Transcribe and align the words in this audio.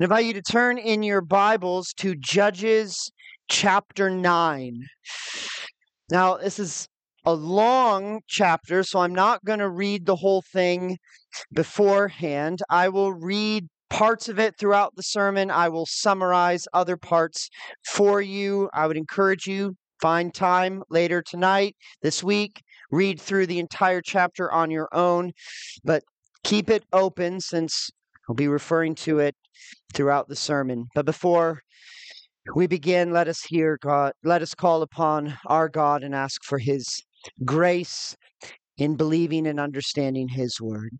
I 0.00 0.04
invite 0.04 0.26
you 0.26 0.34
to 0.34 0.42
turn 0.42 0.78
in 0.78 1.02
your 1.02 1.20
Bibles 1.20 1.92
to 1.94 2.14
Judges 2.14 3.10
chapter 3.48 4.08
9. 4.08 4.84
Now, 6.08 6.36
this 6.36 6.60
is 6.60 6.86
a 7.24 7.34
long 7.34 8.20
chapter, 8.28 8.84
so 8.84 9.00
I'm 9.00 9.12
not 9.12 9.44
going 9.44 9.58
to 9.58 9.68
read 9.68 10.06
the 10.06 10.14
whole 10.14 10.44
thing 10.52 10.98
beforehand. 11.52 12.60
I 12.70 12.90
will 12.90 13.12
read 13.12 13.66
parts 13.90 14.28
of 14.28 14.38
it 14.38 14.54
throughout 14.56 14.94
the 14.94 15.02
sermon. 15.02 15.50
I 15.50 15.68
will 15.68 15.86
summarize 15.86 16.68
other 16.72 16.96
parts 16.96 17.48
for 17.84 18.22
you. 18.22 18.70
I 18.72 18.86
would 18.86 18.96
encourage 18.96 19.48
you 19.48 19.74
find 20.00 20.32
time 20.32 20.84
later 20.90 21.22
tonight, 21.22 21.74
this 22.02 22.22
week, 22.22 22.62
read 22.92 23.20
through 23.20 23.48
the 23.48 23.58
entire 23.58 24.00
chapter 24.00 24.52
on 24.52 24.70
your 24.70 24.88
own, 24.92 25.32
but 25.82 26.04
keep 26.44 26.70
it 26.70 26.84
open 26.92 27.40
since 27.40 27.90
I'll 28.28 28.36
be 28.36 28.46
referring 28.46 28.94
to 28.96 29.18
it 29.18 29.34
throughout 29.94 30.28
the 30.28 30.36
sermon. 30.36 30.86
But 30.94 31.06
before 31.06 31.60
we 32.54 32.66
begin, 32.66 33.12
let 33.12 33.28
us 33.28 33.42
hear 33.42 33.78
God, 33.80 34.12
let 34.24 34.42
us 34.42 34.54
call 34.54 34.82
upon 34.82 35.36
our 35.46 35.68
God 35.68 36.02
and 36.02 36.14
ask 36.14 36.42
for 36.44 36.58
his 36.58 36.86
grace 37.44 38.16
in 38.76 38.96
believing 38.96 39.46
and 39.46 39.60
understanding 39.60 40.28
his 40.28 40.60
word. 40.60 40.90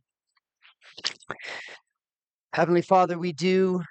Heavenly 2.52 2.82
Father, 2.82 3.18
we 3.18 3.32
do 3.32 3.82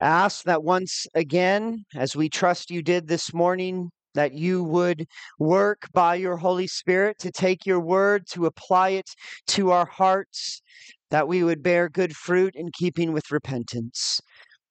ask 0.00 0.44
that 0.44 0.62
once 0.62 1.06
again, 1.14 1.84
as 1.94 2.14
we 2.14 2.28
trust 2.28 2.70
you 2.70 2.82
did 2.82 3.08
this 3.08 3.34
morning, 3.34 3.90
that 4.14 4.32
you 4.32 4.64
would 4.64 5.06
work 5.38 5.88
by 5.92 6.14
your 6.14 6.36
Holy 6.36 6.66
Spirit 6.66 7.18
to 7.18 7.30
take 7.30 7.66
your 7.66 7.80
word, 7.80 8.26
to 8.28 8.46
apply 8.46 8.90
it 8.90 9.08
to 9.48 9.70
our 9.70 9.86
hearts, 9.86 10.62
that 11.10 11.28
we 11.28 11.42
would 11.42 11.62
bear 11.62 11.88
good 11.88 12.16
fruit 12.16 12.54
in 12.54 12.70
keeping 12.72 13.12
with 13.12 13.30
repentance. 13.30 14.20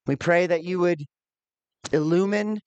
We 0.06 0.16
pray 0.16 0.48
that 0.48 0.64
you 0.64 0.80
would 0.80 1.04
illumine 1.94 2.60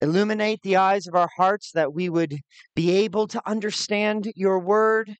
illuminate 0.00 0.60
the 0.62 0.76
eyes 0.76 1.06
of 1.06 1.14
our 1.14 1.28
hearts 1.36 1.70
that 1.72 1.92
we 1.92 2.08
would 2.08 2.36
be 2.74 2.90
able 2.90 3.26
to 3.28 3.40
understand 3.46 4.32
your 4.34 4.58
word 4.58 5.14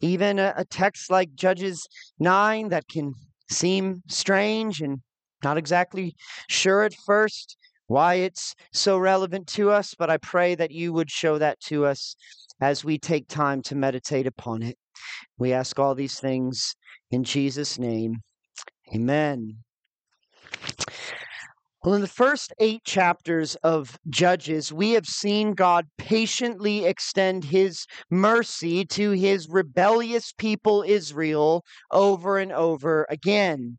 even 0.00 0.38
a, 0.38 0.54
a, 0.56 0.64
text 0.64 1.10
like 1.10 1.34
judges 1.34 1.86
9 2.20 2.68
that 2.68 2.86
can 2.88 3.12
seem 3.50 4.00
strange 4.08 4.80
and 4.80 5.00
not 5.42 5.58
exactly 5.58 6.14
sure 6.48 6.82
at 6.82 6.94
first 6.94 7.56
why 7.88 8.14
it's 8.14 8.54
so 8.72 8.98
relevant 8.98 9.46
to 9.46 9.70
us 9.70 9.94
but 9.98 10.10
i 10.10 10.16
pray 10.18 10.54
that 10.54 10.70
you 10.70 10.92
would 10.92 11.10
show 11.10 11.38
that 11.38 11.58
to 11.60 11.84
us 11.84 12.14
as 12.60 12.84
we 12.84 12.98
take 12.98 13.26
time 13.28 13.62
to 13.62 13.74
meditate 13.74 14.26
upon 14.26 14.62
it 14.62 14.76
we 15.38 15.52
ask 15.52 15.78
all 15.78 15.94
these 15.94 16.20
things 16.20 16.74
in 17.10 17.24
jesus 17.24 17.78
name 17.78 18.16
amen 18.94 19.58
well, 21.84 21.94
in 21.94 22.00
the 22.00 22.08
first 22.08 22.52
eight 22.58 22.82
chapters 22.84 23.54
of 23.62 23.98
Judges, 24.08 24.72
we 24.72 24.90
have 24.90 25.06
seen 25.06 25.54
God 25.54 25.86
patiently 25.96 26.84
extend 26.84 27.44
his 27.44 27.86
mercy 28.10 28.84
to 28.86 29.12
his 29.12 29.48
rebellious 29.48 30.32
people, 30.36 30.82
Israel, 30.84 31.64
over 31.92 32.38
and 32.38 32.50
over 32.50 33.06
again. 33.08 33.78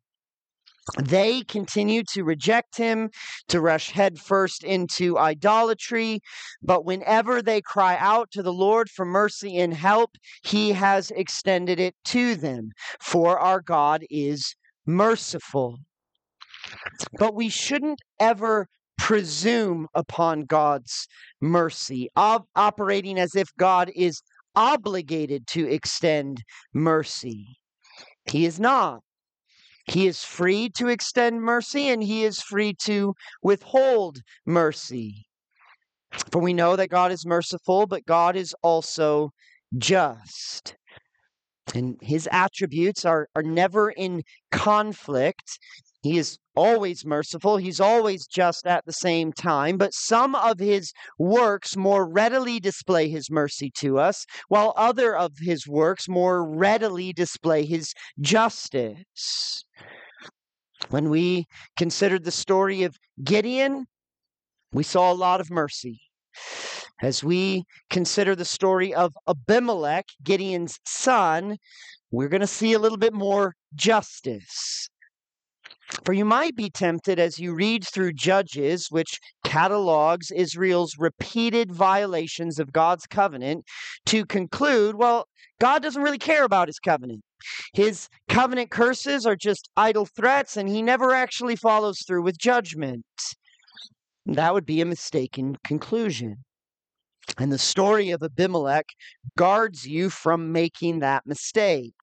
They 0.98 1.44
continue 1.44 2.04
to 2.14 2.24
reject 2.24 2.78
him, 2.78 3.10
to 3.50 3.62
rush 3.62 3.92
headfirst 3.92 4.64
into 4.64 5.18
idolatry, 5.18 6.22
but 6.62 6.86
whenever 6.86 7.42
they 7.42 7.62
cry 7.62 7.98
out 8.00 8.32
to 8.32 8.44
the 8.44 8.54
Lord 8.54 8.90
for 8.90 9.06
mercy 9.06 9.58
and 9.58 9.74
help, 9.74 10.12
he 10.44 10.72
has 10.72 11.12
extended 11.12 11.80
it 11.80 11.96
to 12.06 12.36
them. 12.36 12.72
For 13.02 13.40
our 13.40 13.62
God 13.62 14.04
is 14.10 14.56
merciful. 14.86 15.80
But 17.18 17.36
we 17.36 17.50
shouldn't 17.50 18.00
ever 18.20 18.68
presume 18.98 19.88
upon 19.94 20.42
God's 20.42 21.08
mercy, 21.42 22.10
op- 22.16 22.48
operating 22.56 23.18
as 23.18 23.36
if 23.36 23.48
God 23.58 23.92
is 23.96 24.22
obligated 24.56 25.48
to 25.48 25.68
extend 25.68 26.44
mercy. 26.74 27.48
He 28.26 28.46
is 28.46 28.60
not. 28.60 29.02
He 29.90 30.06
is 30.08 30.24
free 30.24 30.70
to 30.78 30.88
extend 30.88 31.42
mercy 31.42 31.90
and 31.90 32.04
he 32.04 32.24
is 32.24 32.42
free 32.42 32.74
to 32.84 33.16
withhold 33.42 34.20
mercy. 34.46 35.26
For 36.32 36.40
we 36.40 36.54
know 36.54 36.76
that 36.76 36.90
God 36.90 37.12
is 37.12 37.26
merciful, 37.26 37.88
but 37.88 38.06
God 38.06 38.36
is 38.36 38.54
also 38.62 39.32
just. 39.78 40.76
And 41.74 41.98
his 42.02 42.30
attributes 42.32 43.04
are, 43.04 43.28
are 43.36 43.44
never 43.44 43.90
in 43.90 44.24
conflict. 44.52 45.58
He 46.02 46.18
is 46.18 46.38
always 46.56 47.06
merciful. 47.06 47.58
He's 47.58 47.80
always 47.80 48.26
just 48.26 48.66
at 48.66 48.86
the 48.86 48.94
same 48.94 49.34
time. 49.34 49.78
But 49.78 49.94
some 49.94 50.34
of 50.34 50.60
his 50.60 50.94
works 51.18 51.76
more 51.76 52.10
readily 52.10 52.60
display 52.60 53.10
his 53.10 53.30
mercy 53.30 53.72
to 53.80 54.00
us, 54.00 54.26
while 54.48 54.74
other 54.78 55.16
of 55.16 55.34
his 55.40 55.68
works 55.68 56.08
more 56.08 56.46
readily 56.48 57.12
display 57.12 57.66
his 57.66 57.94
justice. 58.20 59.66
When 60.90 61.10
we 61.10 61.46
considered 61.78 62.24
the 62.24 62.32
story 62.32 62.84
of 62.84 62.98
Gideon, 63.24 63.86
we 64.72 64.84
saw 64.84 65.12
a 65.12 65.14
lot 65.14 65.42
of 65.42 65.50
mercy. 65.50 66.00
As 67.02 67.24
we 67.24 67.64
consider 67.90 68.36
the 68.36 68.46
story 68.46 68.94
of 68.94 69.14
Abimelech, 69.28 70.06
Gideon's 70.24 70.80
son, 70.86 71.58
we're 72.12 72.28
going 72.30 72.42
to 72.42 72.48
see 72.48 72.74
a 72.74 72.80
little 72.80 72.98
bit 72.98 73.14
more 73.14 73.56
justice. 73.76 74.90
For 76.06 76.14
you 76.14 76.26
might 76.26 76.56
be 76.56 76.70
tempted 76.70 77.20
as 77.20 77.40
you 77.40 77.54
read 77.54 77.84
through 77.86 78.14
Judges, 78.14 78.88
which 78.90 79.20
catalogs 79.44 80.32
Israel's 80.32 80.96
repeated 80.98 81.72
violations 81.72 82.60
of 82.60 82.72
God's 82.72 83.06
covenant, 83.08 83.66
to 84.06 84.26
conclude, 84.26 84.96
well, 84.96 85.26
God 85.60 85.82
doesn't 85.82 86.04
really 86.04 86.20
care 86.20 86.44
about 86.44 86.68
his 86.68 86.80
covenant. 86.80 87.22
His 87.74 88.08
covenant 88.28 88.70
curses 88.70 89.26
are 89.26 89.36
just 89.36 89.70
idle 89.76 90.06
threats, 90.06 90.58
and 90.58 90.70
he 90.70 90.82
never 90.82 91.14
actually 91.14 91.56
follows 91.56 92.00
through 92.06 92.24
with 92.24 92.38
judgment. 92.38 93.04
That 94.26 94.54
would 94.54 94.66
be 94.66 94.82
a 94.82 94.86
mistaken 94.86 95.58
conclusion. 95.64 96.38
And 97.38 97.52
the 97.52 97.58
story 97.58 98.12
of 98.12 98.22
Abimelech 98.22 98.86
guards 99.38 99.86
you 99.86 100.10
from 100.10 100.52
making 100.52 101.00
that 101.00 101.26
mistake. 101.26 101.94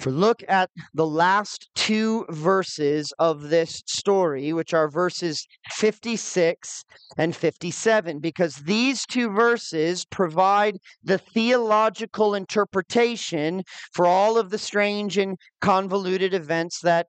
For 0.00 0.10
look 0.10 0.42
at 0.48 0.70
the 0.94 1.06
last 1.06 1.70
two 1.74 2.24
verses 2.28 3.12
of 3.18 3.48
this 3.48 3.82
story, 3.86 4.52
which 4.52 4.72
are 4.72 4.88
verses 4.88 5.46
56 5.72 6.84
and 7.16 7.34
57, 7.34 8.20
because 8.20 8.56
these 8.56 9.04
two 9.06 9.30
verses 9.30 10.04
provide 10.04 10.76
the 11.02 11.18
theological 11.18 12.34
interpretation 12.34 13.62
for 13.92 14.06
all 14.06 14.38
of 14.38 14.50
the 14.50 14.58
strange 14.58 15.18
and 15.18 15.36
convoluted 15.60 16.34
events 16.34 16.80
that 16.82 17.06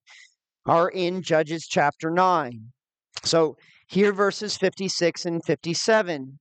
are 0.66 0.90
in 0.90 1.22
Judges 1.22 1.68
chapter 1.68 2.10
9. 2.10 2.72
So 3.24 3.56
here 3.88 4.14
verses 4.14 4.58
56 4.58 5.26
and 5.26 5.44
57 5.44 6.40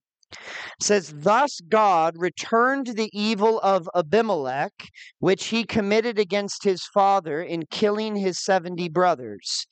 says 0.80 1.12
thus 1.16 1.60
god 1.68 2.14
returned 2.18 2.88
the 2.88 3.10
evil 3.12 3.60
of 3.60 3.88
abimelech 3.94 4.72
which 5.18 5.46
he 5.46 5.64
committed 5.64 6.18
against 6.18 6.64
his 6.64 6.84
father 6.84 7.42
in 7.42 7.66
killing 7.66 8.16
his 8.16 8.42
70 8.42 8.88
brothers. 8.88 9.66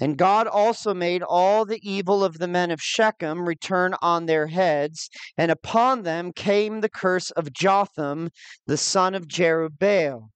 And 0.00 0.16
god 0.16 0.46
also 0.46 0.94
made 0.94 1.22
all 1.22 1.64
the 1.64 1.80
evil 1.88 2.24
of 2.24 2.38
the 2.38 2.48
men 2.48 2.70
of 2.70 2.80
shechem 2.80 3.46
return 3.46 3.94
on 4.02 4.26
their 4.26 4.46
heads 4.46 5.08
and 5.36 5.50
upon 5.50 6.02
them 6.02 6.32
came 6.32 6.80
the 6.80 6.88
curse 6.88 7.30
of 7.32 7.52
jotham 7.52 8.30
the 8.66 8.76
son 8.76 9.14
of 9.14 9.28
jerubbaal. 9.28 10.28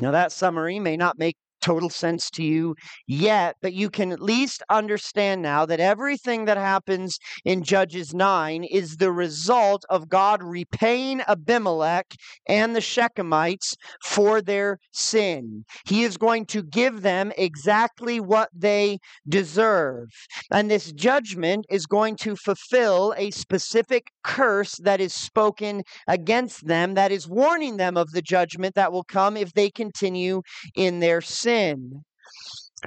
Now 0.00 0.10
that 0.12 0.32
summary 0.32 0.78
may 0.78 0.96
not 0.96 1.18
make 1.18 1.36
total 1.64 1.88
sense 1.88 2.28
to 2.30 2.42
you 2.44 2.76
yet, 3.06 3.56
but 3.62 3.72
you 3.72 3.88
can 3.88 4.12
at 4.12 4.20
least 4.20 4.62
understand 4.68 5.40
now 5.40 5.64
that 5.64 5.80
everything 5.80 6.44
that 6.44 6.58
happens 6.58 7.18
in 7.46 7.62
Judges 7.62 8.12
9 8.12 8.64
is 8.64 8.96
the 8.96 9.10
result 9.10 9.84
of 9.88 10.10
God 10.10 10.42
repaying 10.42 11.22
Abimelech 11.26 12.14
and 12.46 12.76
the 12.76 12.80
Shechemites 12.80 13.76
for 14.04 14.42
their 14.42 14.78
sin. 14.92 15.64
He 15.86 16.04
is 16.04 16.18
going 16.18 16.44
to 16.46 16.62
give 16.62 17.00
them 17.00 17.32
exactly 17.38 18.20
what 18.20 18.50
they 18.54 18.98
deserve. 19.26 20.08
And 20.50 20.70
this 20.70 20.92
judgment 20.92 21.64
is 21.70 21.86
going 21.86 22.16
to 22.16 22.36
fulfill 22.36 23.14
a 23.16 23.30
specific 23.30 24.08
curse 24.22 24.74
that 24.82 25.00
is 25.00 25.14
spoken 25.14 25.82
against 26.08 26.66
them, 26.66 26.92
that 26.94 27.10
is 27.10 27.26
warning 27.26 27.78
them 27.78 27.96
of 27.96 28.10
the 28.10 28.22
judgment 28.22 28.74
that 28.74 28.92
will 28.92 29.04
come 29.04 29.38
if 29.38 29.54
they 29.54 29.70
continue 29.70 30.42
in 30.76 31.00
their 31.00 31.22
sin 31.22 31.53
sin. 31.54 32.04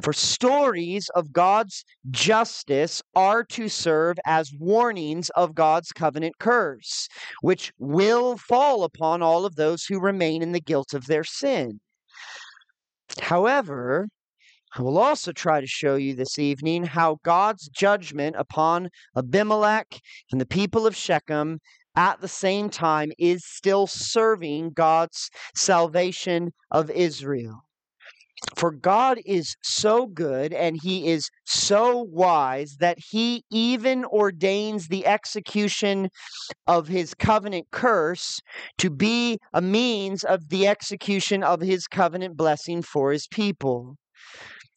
For 0.04 0.14
stories 0.14 1.10
of 1.16 1.34
God's 1.34 1.84
justice 2.12 3.02
are 3.16 3.44
to 3.46 3.68
serve 3.68 4.18
as 4.26 4.54
warnings 4.60 5.30
of 5.32 5.56
God's 5.56 5.92
covenant 5.92 6.36
curse, 6.40 7.08
which 7.42 7.72
will 7.80 8.38
fall 8.38 8.84
upon 8.84 9.24
all 9.24 9.46
of 9.46 9.56
those 9.56 9.86
who 9.86 10.00
remain 10.00 10.44
in 10.44 10.52
the 10.52 10.62
guilt 10.62 10.94
of 10.94 11.08
their 11.08 11.24
sin. 11.24 11.80
However, 13.20 14.08
I 14.78 14.82
will 14.84 15.00
also 15.00 15.32
try 15.32 15.62
to 15.62 15.68
show 15.68 15.96
you 15.96 16.14
this 16.14 16.38
evening 16.38 16.84
how 16.84 17.18
God's 17.24 17.68
judgment 17.70 18.36
upon 18.38 18.90
Abimelech 19.16 20.00
and 20.32 20.40
the 20.40 20.46
people 20.46 20.86
of 20.86 20.96
Shechem 20.96 21.60
at 21.96 22.22
the 22.22 22.28
same 22.28 22.70
time 22.70 23.12
is 23.18 23.44
still 23.44 23.88
serving 23.88 24.72
God's 24.72 25.32
salvation 25.56 26.52
of 26.70 26.92
Israel. 26.92 27.67
For 28.56 28.72
God 28.72 29.20
is 29.26 29.56
so 29.62 30.08
good 30.08 30.54
and 30.54 30.80
he 30.82 31.08
is 31.08 31.30
so 31.46 32.08
wise 32.10 32.78
that 32.80 32.98
he 32.98 33.44
even 33.52 34.06
ordains 34.06 34.88
the 34.88 35.06
execution 35.06 36.10
of 36.66 36.88
his 36.88 37.14
covenant 37.14 37.68
curse 37.72 38.40
to 38.78 38.90
be 38.90 39.38
a 39.54 39.62
means 39.62 40.24
of 40.24 40.50
the 40.50 40.68
execution 40.68 41.44
of 41.44 41.62
his 41.62 41.88
covenant 41.88 42.38
blessing 42.38 42.82
for 42.82 43.12
his 43.12 43.28
people. 43.28 43.98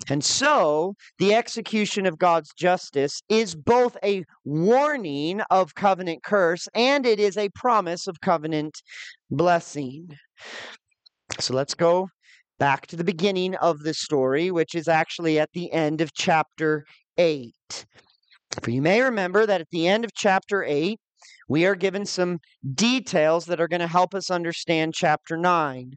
And 0.09 0.25
so, 0.25 0.95
the 1.19 1.35
execution 1.35 2.07
of 2.07 2.19
God's 2.19 2.53
justice 2.55 3.21
is 3.29 3.55
both 3.55 3.97
a 4.03 4.25
warning 4.45 5.43
of 5.51 5.75
covenant 5.75 6.23
curse 6.23 6.67
and 6.75 7.05
it 7.05 7.21
is 7.21 7.37
a 7.37 7.51
promise 7.51 8.07
of 8.07 8.21
covenant 8.21 8.83
blessing. 9.31 10.17
So, 11.39 11.55
let's 11.55 11.75
go 11.75 12.09
back 12.61 12.87
to 12.87 12.95
the 12.95 13.03
beginning 13.03 13.55
of 13.57 13.81
the 13.81 13.95
story, 13.95 14.51
which 14.51 14.75
is 14.75 14.87
actually 14.87 15.41
at 15.41 15.51
the 15.55 15.73
end 15.73 16.03
of 16.03 16.13
chapter 16.13 16.85
8. 17.17 17.55
For 18.63 18.71
you 18.71 18.83
may 18.83 19.01
remember 19.01 19.47
that 19.47 19.63
at 19.63 19.71
the 19.71 19.89
end 19.89 20.05
of 20.05 20.13
chapter 20.15 20.63
8, 20.63 21.01
we 21.49 21.65
are 21.65 21.75
given 21.75 22.05
some 22.05 22.39
details 22.75 23.47
that 23.47 23.61
are 23.61 23.67
going 23.67 23.81
to 23.81 23.87
help 23.87 24.15
us 24.15 24.31
understand 24.31 24.95
chapter 24.95 25.39
9. 25.39 25.95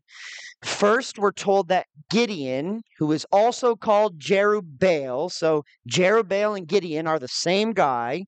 First, 0.64 1.20
we're 1.20 1.34
told 1.34 1.68
that 1.68 1.86
Gideon, 2.10 2.82
who 2.98 3.12
is 3.12 3.26
also 3.32 3.76
called 3.76 4.20
Jerubbaal, 4.20 5.32
so 5.32 5.64
Jerubbaal 5.90 6.58
and 6.58 6.68
Gideon 6.68 7.08
are 7.08 7.20
the 7.20 7.28
same 7.28 7.74
guy. 7.74 8.24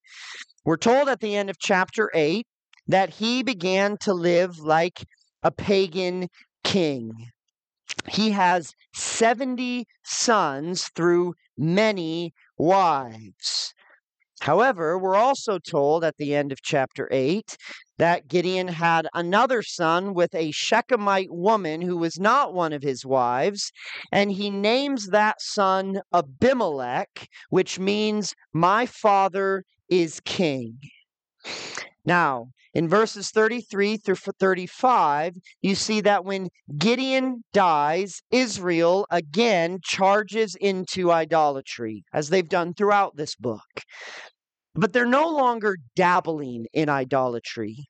We're 0.66 0.78
told 0.78 1.08
at 1.08 1.22
the 1.22 1.36
end 1.36 1.50
of 1.50 1.58
chapter 1.58 2.12
8 2.14 2.46
that 2.88 3.12
he 3.12 3.44
began 3.44 3.96
to 4.02 4.14
live 4.14 4.60
like 4.60 5.06
a 5.42 5.52
pagan 5.52 6.28
king. 6.64 7.32
He 8.10 8.32
has 8.32 8.74
70 8.94 9.86
sons 10.04 10.90
through 10.96 11.34
many 11.58 12.34
wives. 12.58 13.74
However, 14.42 15.00
we're 15.00 15.16
also 15.16 15.60
told 15.60 16.04
at 16.04 16.18
the 16.18 16.36
end 16.36 16.52
of 16.52 16.62
chapter 16.62 17.08
8 17.10 17.58
that 17.98 18.28
Gideon 18.28 18.68
had 18.68 19.08
another 19.14 19.64
son 19.64 20.14
with 20.14 20.36
a 20.36 20.52
Shechemite 20.52 21.32
woman 21.32 21.82
who 21.82 21.98
was 21.98 22.20
not 22.20 22.54
one 22.54 22.74
of 22.74 22.84
his 22.84 23.06
wives, 23.06 23.72
and 24.12 24.32
he 24.32 24.50
names 24.50 25.08
that 25.08 25.42
son 25.42 26.02
Abimelech, 26.14 27.30
which 27.50 27.80
means, 27.80 28.36
My 28.54 28.86
father 28.86 29.64
is 29.90 30.20
king. 30.26 30.80
Now, 32.04 32.50
in 32.76 32.90
verses 32.90 33.30
33 33.30 33.98
through 33.98 34.16
35, 34.16 35.38
you 35.62 35.76
see 35.76 36.02
that 36.02 36.26
when 36.26 36.50
Gideon 36.78 37.44
dies, 37.54 38.22
Israel 38.32 39.08
again 39.10 39.80
charges 39.82 40.56
into 40.60 41.10
idolatry, 41.10 42.04
as 42.14 42.30
they've 42.30 42.48
done 42.48 42.74
throughout 42.74 43.16
this 43.16 43.36
book. 43.36 43.62
But 44.76 44.92
they're 44.92 45.06
no 45.06 45.30
longer 45.30 45.78
dabbling 45.96 46.66
in 46.74 46.90
idolatry, 46.90 47.86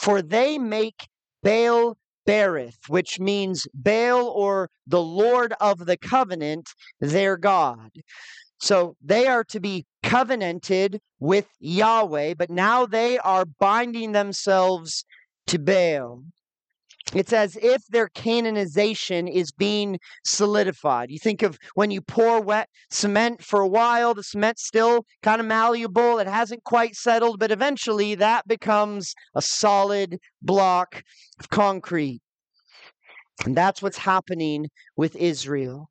for 0.00 0.20
they 0.20 0.58
make 0.58 1.06
Baal 1.44 1.96
Berith, 2.26 2.88
which 2.88 3.20
means 3.20 3.68
Baal 3.72 4.26
or 4.26 4.68
the 4.84 5.02
Lord 5.02 5.54
of 5.60 5.86
the 5.86 5.96
covenant, 5.96 6.70
their 7.00 7.36
God. 7.36 7.90
So 8.64 8.96
they 9.04 9.26
are 9.26 9.44
to 9.44 9.60
be 9.60 9.84
covenanted 10.02 10.98
with 11.20 11.46
Yahweh, 11.60 12.32
but 12.38 12.48
now 12.48 12.86
they 12.86 13.18
are 13.18 13.44
binding 13.44 14.12
themselves 14.12 15.04
to 15.48 15.58
Baal. 15.58 16.22
It's 17.14 17.34
as 17.34 17.56
if 17.56 17.86
their 17.90 18.08
Canaanization 18.08 19.30
is 19.30 19.52
being 19.52 19.98
solidified. 20.24 21.10
You 21.10 21.18
think 21.18 21.42
of 21.42 21.58
when 21.74 21.90
you 21.90 22.00
pour 22.00 22.40
wet 22.40 22.70
cement 22.90 23.44
for 23.44 23.60
a 23.60 23.68
while, 23.68 24.14
the 24.14 24.22
cement's 24.22 24.66
still 24.66 25.04
kind 25.22 25.42
of 25.42 25.46
malleable, 25.46 26.18
it 26.18 26.26
hasn't 26.26 26.64
quite 26.64 26.94
settled, 26.94 27.38
but 27.38 27.50
eventually 27.50 28.14
that 28.14 28.48
becomes 28.48 29.14
a 29.34 29.42
solid 29.42 30.18
block 30.40 31.02
of 31.38 31.50
concrete. 31.50 32.22
And 33.44 33.54
that's 33.54 33.82
what's 33.82 33.98
happening 33.98 34.70
with 34.96 35.16
Israel. 35.16 35.90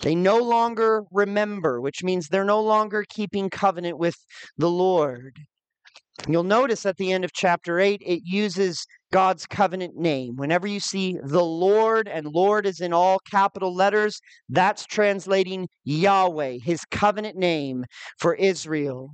They 0.00 0.14
no 0.14 0.38
longer 0.38 1.04
remember, 1.10 1.80
which 1.80 2.02
means 2.02 2.28
they're 2.28 2.44
no 2.44 2.62
longer 2.62 3.04
keeping 3.08 3.50
covenant 3.50 3.98
with 3.98 4.16
the 4.58 4.70
Lord. 4.70 5.38
You'll 6.28 6.44
notice 6.44 6.86
at 6.86 6.96
the 6.96 7.12
end 7.12 7.24
of 7.24 7.32
chapter 7.32 7.80
8, 7.80 8.00
it 8.04 8.22
uses 8.24 8.86
God's 9.12 9.46
covenant 9.46 9.96
name. 9.96 10.36
Whenever 10.36 10.66
you 10.66 10.80
see 10.80 11.18
the 11.22 11.44
Lord, 11.44 12.08
and 12.08 12.26
Lord 12.26 12.66
is 12.66 12.80
in 12.80 12.92
all 12.92 13.18
capital 13.30 13.74
letters, 13.74 14.20
that's 14.48 14.86
translating 14.86 15.68
Yahweh, 15.84 16.58
his 16.62 16.84
covenant 16.90 17.36
name 17.36 17.84
for 18.18 18.34
Israel. 18.34 19.10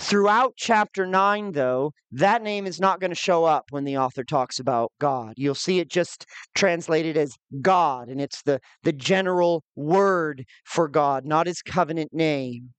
Throughout 0.00 0.54
chapter 0.56 1.06
9, 1.06 1.52
though, 1.52 1.92
that 2.12 2.42
name 2.42 2.66
is 2.66 2.80
not 2.80 3.00
going 3.00 3.10
to 3.10 3.14
show 3.16 3.44
up 3.44 3.66
when 3.70 3.84
the 3.84 3.98
author 3.98 4.24
talks 4.24 4.58
about 4.58 4.92
God. 5.00 5.34
You'll 5.36 5.54
see 5.54 5.78
it 5.78 5.88
just 5.88 6.26
translated 6.54 7.16
as 7.16 7.36
God, 7.60 8.08
and 8.08 8.20
it's 8.20 8.42
the, 8.42 8.60
the 8.82 8.92
general 8.92 9.62
word 9.76 10.44
for 10.64 10.88
God, 10.88 11.24
not 11.24 11.46
his 11.46 11.62
covenant 11.62 12.12
name. 12.12 12.70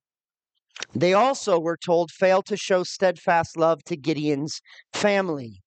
They 0.94 1.14
also, 1.14 1.60
were 1.60 1.78
told, 1.78 2.12
failed 2.12 2.46
to 2.48 2.58
show 2.58 2.84
steadfast 2.84 3.56
love 3.56 3.84
to 3.86 3.96
Gideon's 3.96 4.62
family. 4.94 5.62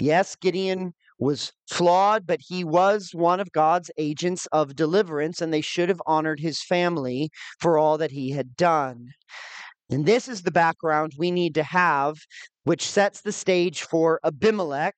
Yes, 0.00 0.34
Gideon 0.34 0.94
was 1.18 1.52
flawed, 1.70 2.26
but 2.26 2.40
he 2.48 2.64
was 2.64 3.10
one 3.12 3.38
of 3.38 3.52
God's 3.52 3.90
agents 3.96 4.46
of 4.46 4.74
deliverance, 4.74 5.40
and 5.40 5.52
they 5.52 5.60
should 5.60 5.88
have 5.88 6.02
honored 6.06 6.40
his 6.40 6.62
family 6.62 7.30
for 7.60 7.78
all 7.78 7.96
that 7.98 8.10
he 8.10 8.30
had 8.30 8.56
done. 8.56 9.10
And 9.92 10.06
this 10.06 10.26
is 10.26 10.40
the 10.40 10.50
background 10.50 11.12
we 11.18 11.30
need 11.30 11.54
to 11.56 11.62
have, 11.62 12.16
which 12.64 12.82
sets 12.82 13.20
the 13.20 13.30
stage 13.30 13.82
for 13.82 14.18
Abimelech, 14.24 14.94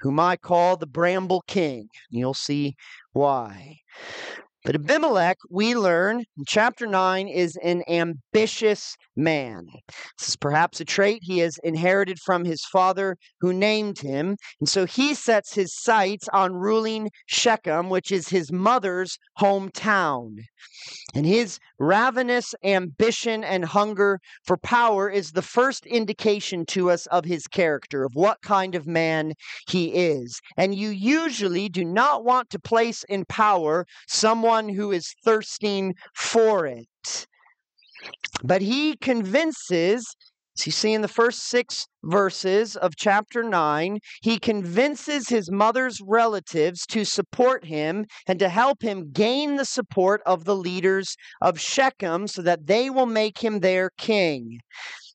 whom 0.00 0.18
I 0.18 0.36
call 0.36 0.78
the 0.78 0.86
Bramble 0.86 1.42
King. 1.46 1.90
You'll 2.08 2.32
see 2.32 2.74
why. 3.12 3.80
But 4.68 4.74
Abimelech, 4.74 5.38
we 5.48 5.74
learn 5.74 6.26
in 6.36 6.44
chapter 6.46 6.86
9, 6.86 7.26
is 7.26 7.56
an 7.62 7.82
ambitious 7.88 8.98
man. 9.16 9.66
This 10.18 10.28
is 10.28 10.36
perhaps 10.36 10.78
a 10.78 10.84
trait 10.84 11.20
he 11.22 11.38
has 11.38 11.56
inherited 11.64 12.18
from 12.18 12.44
his 12.44 12.62
father 12.66 13.16
who 13.40 13.54
named 13.54 14.00
him. 14.00 14.36
And 14.60 14.68
so 14.68 14.84
he 14.84 15.14
sets 15.14 15.54
his 15.54 15.74
sights 15.74 16.28
on 16.34 16.52
ruling 16.52 17.08
Shechem, 17.24 17.88
which 17.88 18.12
is 18.12 18.28
his 18.28 18.52
mother's 18.52 19.16
hometown. 19.38 20.36
And 21.14 21.24
his 21.24 21.58
ravenous 21.78 22.54
ambition 22.62 23.42
and 23.44 23.64
hunger 23.64 24.20
for 24.44 24.58
power 24.58 25.08
is 25.08 25.32
the 25.32 25.42
first 25.42 25.86
indication 25.86 26.66
to 26.66 26.90
us 26.90 27.06
of 27.06 27.24
his 27.24 27.46
character, 27.46 28.04
of 28.04 28.12
what 28.14 28.42
kind 28.42 28.74
of 28.74 28.86
man 28.86 29.32
he 29.66 29.94
is. 29.94 30.40
And 30.58 30.74
you 30.74 30.90
usually 30.90 31.70
do 31.70 31.84
not 31.84 32.24
want 32.24 32.50
to 32.50 32.58
place 32.58 33.04
in 33.08 33.24
power 33.24 33.86
someone 34.06 34.57
who 34.66 34.92
is 34.92 35.14
thirsting 35.22 35.94
for 36.14 36.66
it. 36.66 37.26
But 38.42 38.62
he 38.62 38.96
convinces 38.96 40.16
so 40.58 40.64
you 40.66 40.72
see 40.72 40.92
in 40.92 41.02
the 41.02 41.06
first 41.06 41.44
six 41.44 41.86
verses 42.02 42.74
of 42.74 42.96
chapter 42.96 43.44
9, 43.44 44.00
he 44.22 44.40
convinces 44.40 45.28
his 45.28 45.52
mother's 45.52 46.00
relatives 46.00 46.84
to 46.86 47.04
support 47.04 47.64
him 47.64 48.06
and 48.26 48.40
to 48.40 48.48
help 48.48 48.82
him 48.82 49.12
gain 49.12 49.54
the 49.54 49.64
support 49.64 50.20
of 50.26 50.46
the 50.46 50.56
leaders 50.56 51.14
of 51.40 51.60
Shechem 51.60 52.26
so 52.26 52.42
that 52.42 52.66
they 52.66 52.90
will 52.90 53.06
make 53.06 53.38
him 53.38 53.60
their 53.60 53.90
king. 53.98 54.58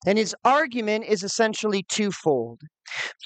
And 0.07 0.17
his 0.17 0.33
argument 0.45 1.07
is 1.09 1.23
essentially 1.23 1.83
twofold. 1.89 2.61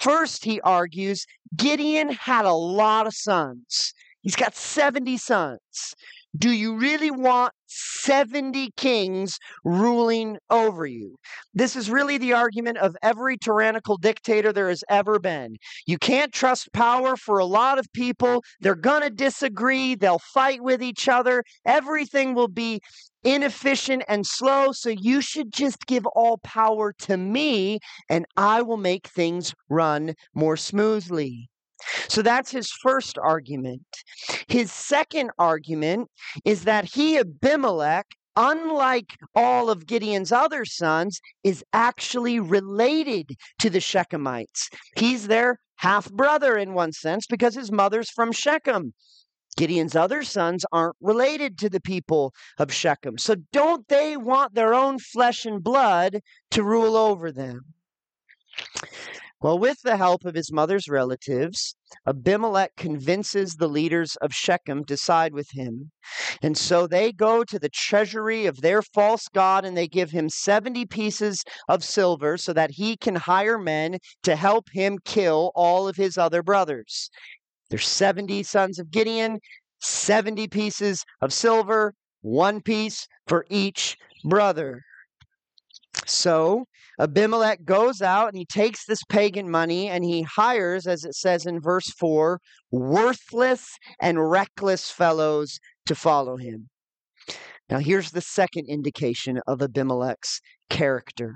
First, 0.02 0.44
he 0.44 0.60
argues 0.62 1.24
Gideon 1.56 2.10
had 2.10 2.46
a 2.46 2.54
lot 2.54 3.06
of 3.06 3.14
sons. 3.14 3.94
He's 4.28 4.36
got 4.36 4.58
70 4.58 5.16
sons. 5.16 5.96
Do 6.38 6.52
you 6.52 6.76
really 6.76 7.12
want 7.12 7.54
70 7.68 8.72
kings 8.76 9.40
ruling 9.64 10.38
over 10.50 10.86
you? 10.86 11.16
This 11.54 11.78
is 11.78 11.90
really 11.90 12.18
the 12.18 12.34
argument 12.34 12.78
of 12.80 12.98
every 13.02 13.38
tyrannical 13.38 13.96
dictator 13.96 14.52
there 14.52 14.68
has 14.68 14.84
ever 14.90 15.18
been. 15.18 15.56
You 15.86 15.98
can't 15.98 16.34
trust 16.34 16.74
power 16.74 17.16
for 17.16 17.40
a 17.40 17.46
lot 17.46 17.80
of 17.80 17.86
people. 17.94 18.44
They're 18.60 18.76
going 18.76 19.04
to 19.04 19.10
disagree, 19.10 19.96
they'll 19.96 20.20
fight 20.20 20.62
with 20.62 20.84
each 20.84 21.08
other. 21.08 21.42
Everything 21.66 22.34
will 22.36 22.50
be 22.50 22.82
inefficient 23.24 24.04
and 24.10 24.28
slow. 24.28 24.74
So 24.74 24.90
you 24.90 25.22
should 25.22 25.54
just 25.54 25.86
give 25.86 26.06
all 26.06 26.40
power 26.40 26.92
to 27.04 27.16
me, 27.16 27.80
and 28.10 28.26
I 28.36 28.62
will 28.62 28.76
make 28.76 29.08
things 29.08 29.54
run 29.70 30.16
more 30.36 30.58
smoothly. 30.58 31.50
So 32.08 32.22
that's 32.22 32.52
his 32.52 32.72
first 32.72 33.18
argument. 33.18 33.82
His 34.48 34.72
second 34.72 35.32
argument 35.38 36.10
is 36.46 36.64
that 36.64 36.86
he, 36.86 37.18
Abimelech, 37.18 38.08
unlike 38.36 39.18
all 39.36 39.70
of 39.70 39.88
Gideon's 39.88 40.32
other 40.32 40.64
sons, 40.66 41.20
is 41.44 41.64
actually 41.74 42.40
related 42.40 43.32
to 43.60 43.70
the 43.70 43.80
Shechemites. 43.80 44.70
He's 44.96 45.28
their 45.28 45.60
half 45.78 46.12
brother 46.12 46.58
in 46.58 46.74
one 46.74 46.92
sense 46.92 47.26
because 47.28 47.56
his 47.56 47.72
mother's 47.72 48.10
from 48.10 48.32
Shechem. 48.32 48.94
Gideon's 49.58 49.96
other 49.96 50.22
sons 50.22 50.66
aren't 50.72 50.96
related 51.02 51.58
to 51.60 51.70
the 51.70 51.82
people 51.82 52.32
of 52.60 52.72
Shechem. 52.72 53.18
So 53.18 53.36
don't 53.52 53.88
they 53.88 54.16
want 54.16 54.54
their 54.54 54.76
own 54.76 55.00
flesh 55.00 55.46
and 55.46 55.64
blood 55.64 56.22
to 56.52 56.64
rule 56.64 56.96
over 56.96 57.32
them? 57.32 57.62
Well, 59.40 59.60
with 59.60 59.82
the 59.84 59.98
help 59.98 60.26
of 60.26 60.34
his 60.34 60.52
mother's 60.52 60.88
relatives, 60.88 61.76
Abimelech 62.08 62.76
convinces 62.76 63.56
the 63.56 63.70
leaders 63.70 64.16
of 64.16 64.34
Shechem 64.34 64.84
to 64.86 64.98
side 64.98 65.32
with 65.32 65.52
him. 65.52 65.92
And 66.42 66.58
so 66.58 66.88
they 66.88 67.12
go 67.12 67.44
to 67.44 67.60
the 67.60 67.70
treasury 67.70 68.48
of 68.48 68.62
their 68.62 68.82
false 68.82 69.28
god 69.28 69.64
and 69.64 69.78
they 69.78 69.88
give 69.88 70.10
him 70.10 70.30
70 70.30 70.88
pieces 70.88 71.44
of 71.70 71.84
silver 71.84 72.38
so 72.38 72.52
that 72.54 72.72
he 72.72 72.98
can 72.98 73.16
hire 73.16 73.60
men 73.60 74.00
to 74.24 74.36
help 74.36 74.70
him 74.72 74.98
kill 75.06 75.52
all 75.54 75.88
of 75.88 75.98
his 75.98 76.18
other 76.18 76.42
brothers. 76.42 77.12
There's 77.70 77.88
70 77.88 78.42
sons 78.42 78.80
of 78.80 78.90
Gideon, 78.90 79.40
70 79.82 80.48
pieces 80.48 81.06
of 81.22 81.32
silver, 81.32 81.94
one 82.22 82.60
piece 82.60 83.08
for 83.28 83.46
each 83.52 83.98
brother. 84.24 84.82
So 86.08 86.66
Abimelech 87.00 87.66
goes 87.66 88.02
out 88.02 88.30
and 88.30 88.38
he 88.38 88.46
takes 88.46 88.86
this 88.86 89.04
pagan 89.10 89.52
money 89.52 89.90
and 89.90 90.04
he 90.04 90.24
hires, 90.24 90.88
as 90.88 91.04
it 91.04 91.16
says 91.16 91.46
in 91.46 91.60
verse 91.60 91.90
4, 92.00 92.40
worthless 92.72 93.68
and 94.02 94.30
reckless 94.30 94.90
fellows 94.90 95.60
to 95.86 95.96
follow 95.96 96.38
him. 96.38 96.70
Now, 97.70 97.80
here's 97.80 98.12
the 98.12 98.22
second 98.22 98.68
indication 98.70 99.42
of 99.46 99.62
Abimelech's 99.62 100.40
character. 100.70 101.36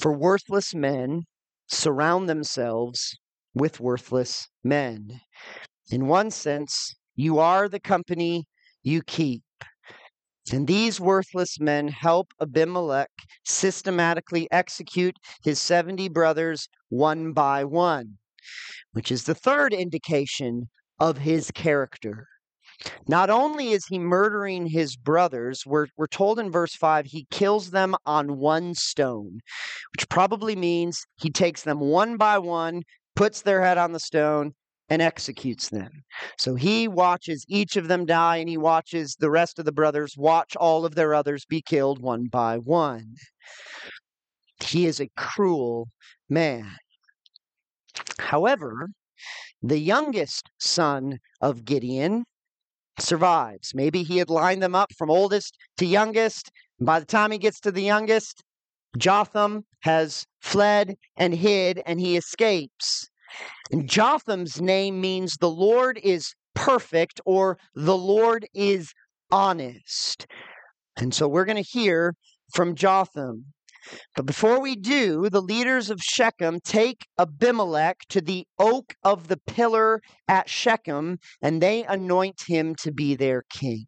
For 0.00 0.16
worthless 0.16 0.72
men 0.72 1.24
surround 1.66 2.28
themselves 2.28 3.18
with 3.54 3.80
worthless 3.80 4.46
men. 4.62 5.20
In 5.90 6.06
one 6.06 6.30
sense, 6.30 6.94
you 7.16 7.40
are 7.40 7.68
the 7.68 7.80
company 7.80 8.46
you 8.82 9.02
keep. 9.02 9.42
And 10.52 10.66
these 10.66 11.00
worthless 11.00 11.60
men 11.60 11.88
help 11.88 12.32
Abimelech 12.40 13.10
systematically 13.44 14.48
execute 14.50 15.16
his 15.42 15.60
70 15.60 16.08
brothers 16.08 16.68
one 16.88 17.32
by 17.32 17.64
one, 17.64 18.18
which 18.92 19.12
is 19.12 19.24
the 19.24 19.34
third 19.34 19.72
indication 19.72 20.68
of 20.98 21.18
his 21.18 21.50
character. 21.50 22.26
Not 23.06 23.28
only 23.28 23.70
is 23.72 23.86
he 23.86 23.98
murdering 23.98 24.66
his 24.66 24.96
brothers, 24.96 25.64
we're, 25.66 25.88
we're 25.96 26.06
told 26.06 26.38
in 26.38 26.50
verse 26.50 26.74
5 26.74 27.06
he 27.06 27.26
kills 27.30 27.70
them 27.70 27.94
on 28.06 28.38
one 28.38 28.74
stone, 28.74 29.40
which 29.92 30.08
probably 30.08 30.56
means 30.56 31.04
he 31.16 31.30
takes 31.30 31.62
them 31.62 31.78
one 31.78 32.16
by 32.16 32.38
one, 32.38 32.82
puts 33.14 33.42
their 33.42 33.62
head 33.62 33.76
on 33.76 33.92
the 33.92 34.00
stone, 34.00 34.54
and 34.90 35.00
executes 35.00 35.68
them. 35.68 36.02
So 36.36 36.56
he 36.56 36.88
watches 36.88 37.46
each 37.48 37.76
of 37.76 37.88
them 37.88 38.04
die, 38.04 38.38
and 38.38 38.48
he 38.48 38.58
watches 38.58 39.16
the 39.18 39.30
rest 39.30 39.58
of 39.58 39.64
the 39.64 39.72
brothers 39.72 40.16
watch 40.18 40.56
all 40.56 40.84
of 40.84 40.96
their 40.96 41.14
others 41.14 41.44
be 41.48 41.62
killed 41.62 42.02
one 42.02 42.26
by 42.26 42.58
one. 42.58 43.14
He 44.62 44.86
is 44.86 45.00
a 45.00 45.10
cruel 45.16 45.88
man. 46.28 46.76
However, 48.18 48.88
the 49.62 49.78
youngest 49.78 50.50
son 50.58 51.18
of 51.40 51.64
Gideon 51.64 52.24
survives. 52.98 53.72
Maybe 53.74 54.02
he 54.02 54.18
had 54.18 54.28
lined 54.28 54.62
them 54.62 54.74
up 54.74 54.92
from 54.98 55.10
oldest 55.10 55.56
to 55.78 55.86
youngest. 55.86 56.50
And 56.78 56.86
by 56.86 57.00
the 57.00 57.06
time 57.06 57.30
he 57.30 57.38
gets 57.38 57.60
to 57.60 57.70
the 57.70 57.82
youngest, 57.82 58.42
Jotham 58.98 59.64
has 59.80 60.26
fled 60.40 60.96
and 61.16 61.32
hid, 61.34 61.80
and 61.86 62.00
he 62.00 62.16
escapes. 62.16 63.08
And 63.70 63.88
Jotham's 63.88 64.60
name 64.60 65.00
means 65.00 65.36
the 65.36 65.50
Lord 65.50 65.98
is 66.02 66.34
perfect 66.54 67.20
or 67.24 67.58
the 67.74 67.96
Lord 67.96 68.46
is 68.54 68.92
honest. 69.30 70.26
And 70.96 71.14
so 71.14 71.28
we're 71.28 71.44
going 71.44 71.62
to 71.62 71.70
hear 71.70 72.14
from 72.54 72.74
Jotham. 72.74 73.52
But 74.14 74.26
before 74.26 74.60
we 74.60 74.76
do, 74.76 75.30
the 75.30 75.40
leaders 75.40 75.88
of 75.88 76.00
Shechem 76.02 76.60
take 76.60 77.06
Abimelech 77.18 78.00
to 78.10 78.20
the 78.20 78.46
oak 78.58 78.94
of 79.02 79.28
the 79.28 79.38
pillar 79.38 80.02
at 80.28 80.50
Shechem 80.50 81.18
and 81.40 81.62
they 81.62 81.84
anoint 81.84 82.42
him 82.46 82.74
to 82.82 82.92
be 82.92 83.14
their 83.14 83.44
king. 83.50 83.86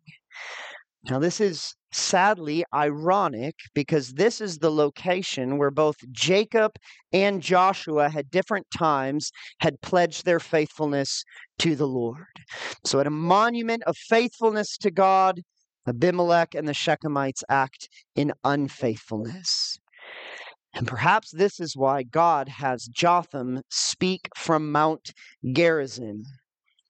Now, 1.11 1.19
this 1.19 1.41
is 1.41 1.75
sadly 1.91 2.65
ironic 2.73 3.57
because 3.75 4.13
this 4.13 4.41
is 4.41 4.59
the 4.59 4.71
location 4.71 5.59
where 5.59 5.71
both 5.71 5.97
Jacob 6.13 6.73
and 7.13 7.43
Joshua 7.43 8.11
at 8.15 8.31
different 8.31 8.67
times 8.77 9.31
had 9.61 9.81
pledged 9.83 10.25
their 10.25 10.39
faithfulness 10.39 11.25
to 11.59 11.75
the 11.75 11.89
Lord. 11.89 12.39
So, 12.85 13.01
at 13.01 13.09
a 13.09 13.11
monument 13.11 13.83
of 13.85 13.97
faithfulness 13.97 14.79
to 14.79 14.91
God, 14.91 15.41
Abimelech 15.89 16.55
and 16.55 16.69
the 16.69 16.73
Shechemites 16.73 17.43
act 17.49 17.89
in 18.15 18.33
unfaithfulness. 18.45 19.79
And 20.75 20.87
perhaps 20.87 21.33
this 21.33 21.59
is 21.59 21.77
why 21.77 22.05
God 22.05 22.49
has 22.49 22.87
Jotham 22.87 23.63
speak 23.71 24.29
from 24.37 24.71
Mount 24.71 25.13
Gerizim, 25.45 26.23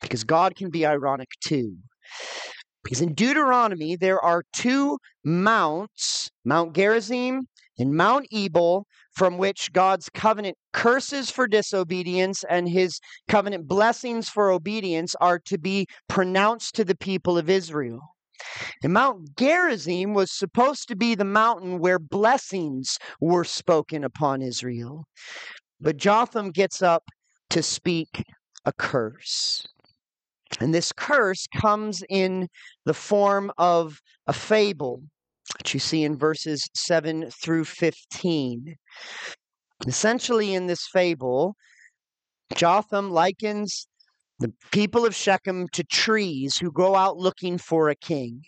because 0.00 0.22
God 0.22 0.54
can 0.54 0.70
be 0.70 0.86
ironic 0.86 1.30
too. 1.42 1.78
Because 2.82 3.00
in 3.00 3.14
Deuteronomy, 3.14 3.96
there 3.96 4.20
are 4.20 4.44
two 4.52 4.98
mounts, 5.24 6.30
Mount 6.44 6.74
Gerizim 6.74 7.46
and 7.78 7.94
Mount 7.94 8.26
Ebal, 8.32 8.86
from 9.14 9.38
which 9.38 9.72
God's 9.72 10.08
covenant 10.08 10.56
curses 10.72 11.30
for 11.30 11.46
disobedience 11.46 12.44
and 12.48 12.68
his 12.68 12.98
covenant 13.28 13.68
blessings 13.68 14.28
for 14.28 14.50
obedience 14.50 15.14
are 15.20 15.38
to 15.46 15.58
be 15.58 15.86
pronounced 16.08 16.74
to 16.74 16.84
the 16.84 16.96
people 16.96 17.38
of 17.38 17.50
Israel. 17.50 18.00
And 18.82 18.92
Mount 18.92 19.36
Gerizim 19.36 20.14
was 20.14 20.32
supposed 20.32 20.88
to 20.88 20.96
be 20.96 21.14
the 21.14 21.24
mountain 21.24 21.78
where 21.78 21.98
blessings 21.98 22.98
were 23.20 23.44
spoken 23.44 24.02
upon 24.02 24.42
Israel. 24.42 25.04
But 25.80 25.96
Jotham 25.96 26.50
gets 26.50 26.82
up 26.82 27.04
to 27.50 27.62
speak 27.62 28.24
a 28.64 28.72
curse. 28.72 29.66
And 30.60 30.74
this 30.74 30.92
curse 30.92 31.46
comes 31.60 32.02
in 32.08 32.48
the 32.84 32.94
form 32.94 33.50
of 33.58 34.00
a 34.26 34.32
fable, 34.32 35.02
which 35.58 35.74
you 35.74 35.80
see 35.80 36.04
in 36.04 36.16
verses 36.16 36.68
7 36.74 37.30
through 37.30 37.64
15. 37.64 38.76
Essentially, 39.86 40.54
in 40.54 40.66
this 40.66 40.86
fable, 40.92 41.56
Jotham 42.54 43.10
likens 43.10 43.86
the 44.38 44.52
people 44.72 45.06
of 45.06 45.14
Shechem 45.14 45.68
to 45.72 45.84
trees 45.84 46.56
who 46.56 46.70
go 46.70 46.94
out 46.94 47.16
looking 47.16 47.58
for 47.58 47.88
a 47.88 47.96
king. 47.96 48.42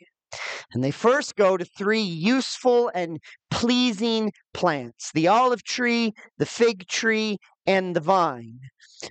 And 0.72 0.82
they 0.82 0.90
first 0.90 1.36
go 1.36 1.56
to 1.56 1.64
three 1.64 2.00
useful 2.00 2.90
and 2.94 3.20
pleasing 3.50 4.32
plants 4.52 5.10
the 5.14 5.28
olive 5.28 5.62
tree, 5.62 6.12
the 6.38 6.46
fig 6.46 6.88
tree, 6.88 7.38
and 7.66 7.94
the 7.94 8.00
vine. 8.00 8.58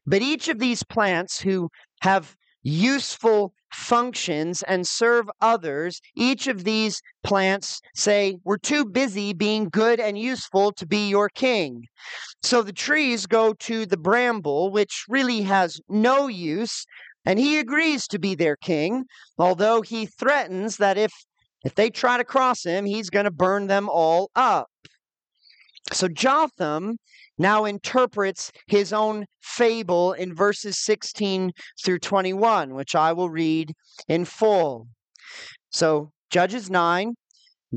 But 0.05 0.21
each 0.21 0.49
of 0.49 0.59
these 0.59 0.83
plants, 0.83 1.39
who 1.39 1.69
have 2.01 2.35
useful 2.63 3.53
functions 3.71 4.63
and 4.63 4.87
serve 4.87 5.29
others, 5.41 5.99
each 6.15 6.47
of 6.47 6.63
these 6.63 7.01
plants 7.23 7.81
say, 7.95 8.37
We're 8.43 8.57
too 8.57 8.85
busy 8.85 9.33
being 9.33 9.69
good 9.69 9.99
and 9.99 10.17
useful 10.17 10.71
to 10.73 10.85
be 10.85 11.09
your 11.09 11.29
king. 11.29 11.85
So 12.41 12.61
the 12.61 12.73
trees 12.73 13.25
go 13.25 13.53
to 13.53 13.85
the 13.85 13.97
bramble, 13.97 14.71
which 14.71 15.05
really 15.09 15.41
has 15.41 15.79
no 15.89 16.27
use, 16.27 16.85
and 17.25 17.39
he 17.39 17.59
agrees 17.59 18.07
to 18.07 18.19
be 18.19 18.35
their 18.35 18.55
king, 18.55 19.05
although 19.37 19.81
he 19.81 20.05
threatens 20.05 20.77
that 20.77 20.97
if 20.97 21.11
if 21.63 21.75
they 21.75 21.89
try 21.89 22.17
to 22.17 22.25
cross 22.25 22.65
him, 22.65 22.83
he's 22.85 23.09
going 23.09 23.23
to 23.23 23.31
burn 23.31 23.67
them 23.67 23.87
all 23.89 24.29
up. 24.35 24.67
So 25.93 26.07
Jotham 26.07 26.97
now 27.37 27.65
interprets 27.65 28.51
his 28.67 28.91
own 28.93 29.25
fable 29.41 30.13
in 30.13 30.35
verses 30.35 30.83
16 30.83 31.51
through 31.83 31.99
21, 31.99 32.73
which 32.73 32.95
I 32.95 33.13
will 33.13 33.29
read 33.29 33.73
in 34.07 34.25
full. 34.25 34.87
So, 35.71 36.11
Judges 36.29 36.69
9, 36.69 37.13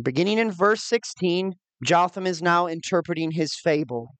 beginning 0.02 0.38
in 0.38 0.50
verse 0.50 0.82
16, 0.85 1.52
Jotham 1.85 2.26
is 2.26 2.42
now 2.42 2.66
interpreting 2.66 3.32
his 3.32 3.54
fable. 3.54 4.14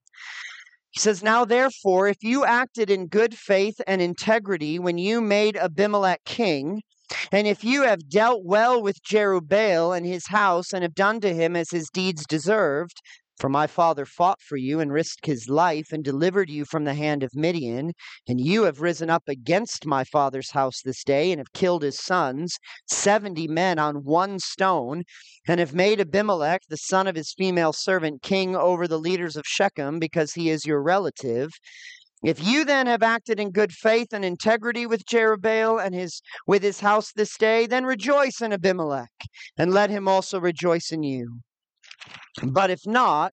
He 0.91 1.01
says, 1.01 1.23
Now 1.23 1.45
therefore, 1.45 2.09
if 2.09 2.19
you 2.23 2.45
acted 2.45 2.91
in 2.91 3.07
good 3.07 3.35
faith 3.35 3.81
and 3.87 4.01
integrity 4.01 4.79
when 4.79 4.99
you 4.99 5.21
made 5.21 5.57
Abimelech 5.57 6.25
king, 6.25 6.83
and 7.31 7.47
if 7.47 7.63
you 7.63 7.83
have 7.83 8.09
dealt 8.09 8.43
well 8.45 8.83
with 8.83 9.03
Jerubbaal 9.03 9.97
and 9.97 10.05
his 10.05 10.27
house 10.29 10.73
and 10.73 10.83
have 10.83 10.95
done 10.95 11.21
to 11.21 11.33
him 11.33 11.55
as 11.55 11.71
his 11.71 11.89
deeds 11.91 12.25
deserved, 12.27 13.01
For 13.39 13.51
my 13.51 13.67
father 13.67 14.07
fought 14.07 14.41
for 14.41 14.57
you 14.57 14.81
and 14.81 14.91
risked 14.91 15.27
his 15.27 15.47
life 15.47 15.93
and 15.93 16.03
delivered 16.03 16.49
you 16.49 16.65
from 16.65 16.85
the 16.85 16.95
hand 16.95 17.23
of 17.23 17.35
Midian. 17.35 17.93
And 18.27 18.41
you 18.41 18.63
have 18.63 18.81
risen 18.81 19.11
up 19.11 19.25
against 19.29 19.85
my 19.85 20.05
father's 20.05 20.53
house 20.53 20.81
this 20.83 21.05
day 21.05 21.33
and 21.33 21.39
have 21.39 21.53
killed 21.53 21.83
his 21.83 21.99
sons, 22.03 22.57
seventy 22.87 23.47
men 23.47 23.79
on 23.79 24.05
one 24.05 24.39
stone, 24.39 25.03
and 25.47 25.61
have 25.61 25.75
made 25.75 26.01
Abimelech, 26.01 26.63
the 26.71 26.79
son 26.79 27.07
of 27.07 27.15
his 27.15 27.35
female 27.37 27.75
servant, 27.75 28.23
king 28.23 28.57
over 28.57 28.89
the 28.89 28.99
leaders 28.99 29.37
of 29.37 29.45
Shechem 29.47 29.99
because 29.99 30.33
he 30.33 30.49
is 30.49 30.65
your 30.65 30.83
relative. 30.83 31.51
If 32.25 32.43
you 32.43 32.65
then 32.65 32.87
have 32.87 33.03
acted 33.03 33.39
in 33.39 33.51
good 33.51 33.73
faith 33.73 34.09
and 34.13 34.25
integrity 34.25 34.87
with 34.87 35.05
Jerubbaal 35.05 35.85
and 35.85 35.95
his 35.95 36.23
with 36.47 36.63
his 36.63 36.81
house 36.81 37.13
this 37.13 37.37
day, 37.37 37.67
then 37.67 37.85
rejoice 37.85 38.41
in 38.41 38.55
Abimelech, 38.55 39.11
and 39.59 39.75
let 39.75 39.91
him 39.91 40.09
also 40.09 40.41
rejoice 40.41 40.91
in 40.91 41.03
you. 41.03 41.41
But 42.43 42.71
if 42.71 42.81
not, 42.87 43.33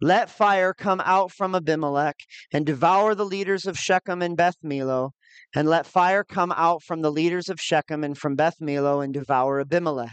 let 0.00 0.28
fire 0.30 0.74
come 0.74 1.00
out 1.04 1.32
from 1.32 1.54
Abimelech 1.54 2.16
and 2.52 2.66
devour 2.66 3.14
the 3.14 3.24
leaders 3.24 3.66
of 3.66 3.78
Shechem 3.78 4.20
and 4.20 4.36
Beth 4.36 4.56
Millo, 4.62 5.12
and 5.54 5.68
let 5.68 5.86
fire 5.86 6.22
come 6.22 6.52
out 6.52 6.82
from 6.82 7.00
the 7.00 7.10
leaders 7.10 7.48
of 7.48 7.58
Shechem 7.60 8.04
and 8.04 8.16
from 8.16 8.36
Beth 8.36 8.56
Millo 8.60 9.02
and 9.02 9.14
devour 9.14 9.60
Abimelech. 9.60 10.10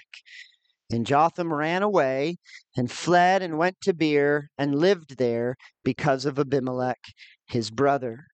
And 0.89 1.05
Jotham 1.05 1.53
ran 1.53 1.83
away 1.83 2.38
and 2.77 2.91
fled 2.91 3.41
and 3.41 3.57
went 3.57 3.81
to 3.81 3.93
Beer 3.93 4.50
and 4.57 4.75
lived 4.75 5.17
there 5.17 5.55
because 5.83 6.25
of 6.25 6.39
Abimelech, 6.39 7.00
his 7.47 7.71
brother. 7.71 8.27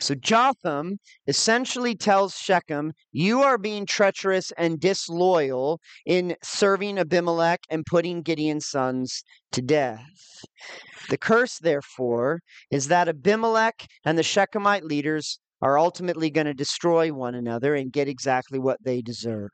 So 0.00 0.14
Jotham 0.14 0.98
essentially 1.26 1.94
tells 1.94 2.36
Shechem, 2.36 2.92
You 3.12 3.42
are 3.42 3.58
being 3.58 3.86
treacherous 3.86 4.52
and 4.56 4.80
disloyal 4.80 5.80
in 6.06 6.36
serving 6.42 6.98
Abimelech 6.98 7.60
and 7.70 7.86
putting 7.86 8.22
Gideon's 8.22 8.66
sons 8.66 9.22
to 9.52 9.62
death. 9.62 10.44
The 11.10 11.18
curse, 11.18 11.58
therefore, 11.58 12.40
is 12.70 12.88
that 12.88 13.08
Abimelech 13.08 13.86
and 14.04 14.18
the 14.18 14.22
Shechemite 14.22 14.84
leaders 14.84 15.38
are 15.62 15.78
ultimately 15.78 16.30
going 16.30 16.46
to 16.46 16.54
destroy 16.54 17.12
one 17.12 17.34
another 17.34 17.74
and 17.74 17.92
get 17.92 18.08
exactly 18.08 18.58
what 18.58 18.82
they 18.82 19.00
deserve. 19.00 19.50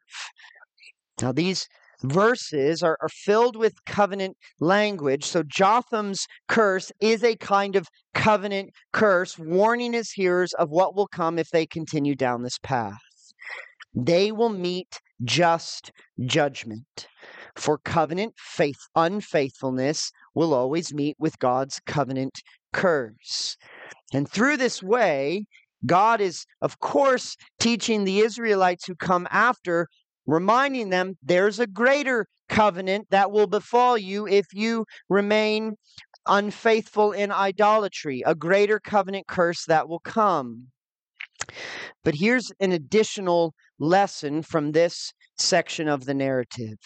Now, 1.21 1.33
these 1.33 1.69
verses 2.03 2.83
are, 2.83 2.97
are 3.01 3.09
filled 3.09 3.57
with 3.57 3.85
covenant 3.85 4.37
language. 4.61 5.25
So 5.25 5.43
Jotham's 5.43 6.27
curse 6.49 6.93
is 7.01 7.23
a 7.23 7.37
kind 7.37 7.77
of 7.77 7.89
covenant 8.15 8.71
curse, 8.93 9.39
warning 9.39 9.93
his 9.93 10.11
hearers 10.11 10.53
of 10.55 10.71
what 10.71 10.95
will 10.95 11.09
come 11.09 11.39
if 11.39 11.51
they 11.51 11.67
continue 11.67 12.15
down 12.15 12.43
this 12.43 12.59
path. 12.63 13.01
They 13.95 14.33
will 14.33 14.51
meet 14.51 15.01
just 15.25 15.93
judgment. 16.25 17.09
For 17.57 17.79
covenant 17.79 18.35
faith 18.39 18.79
unfaithfulness 18.95 20.13
will 20.35 20.55
always 20.55 20.95
meet 20.95 21.17
with 21.19 21.39
God's 21.39 21.81
covenant 21.87 22.41
curse. 22.73 23.57
And 24.13 24.31
through 24.31 24.57
this 24.57 24.83
way, 24.83 25.47
God 25.87 26.21
is, 26.21 26.45
of 26.61 26.79
course, 26.79 27.37
teaching 27.59 28.05
the 28.05 28.21
Israelites 28.21 28.87
who 28.87 28.95
come 28.95 29.27
after 29.31 29.89
reminding 30.27 30.91
them 30.91 31.17
there's 31.23 31.59
a 31.59 31.67
greater 31.67 32.27
covenant 32.49 33.07
that 33.11 33.31
will 33.31 33.47
befall 33.47 33.97
you 33.97 34.27
if 34.27 34.47
you 34.53 34.85
remain 35.09 35.77
unfaithful 36.27 37.13
in 37.13 37.33
idolatry, 37.33 38.23
a 38.27 38.35
greater 38.35 38.79
covenant 38.79 39.27
curse 39.27 39.65
that 39.67 39.89
will 39.89 40.01
come. 40.01 40.69
But 42.05 42.15
here's 42.15 42.53
an 42.61 42.73
additional 42.73 43.55
lesson 43.79 44.43
from 44.43 44.73
this 44.73 45.13
section 45.39 45.89
of 45.89 46.05
the 46.05 46.15
narrative. 46.15 46.79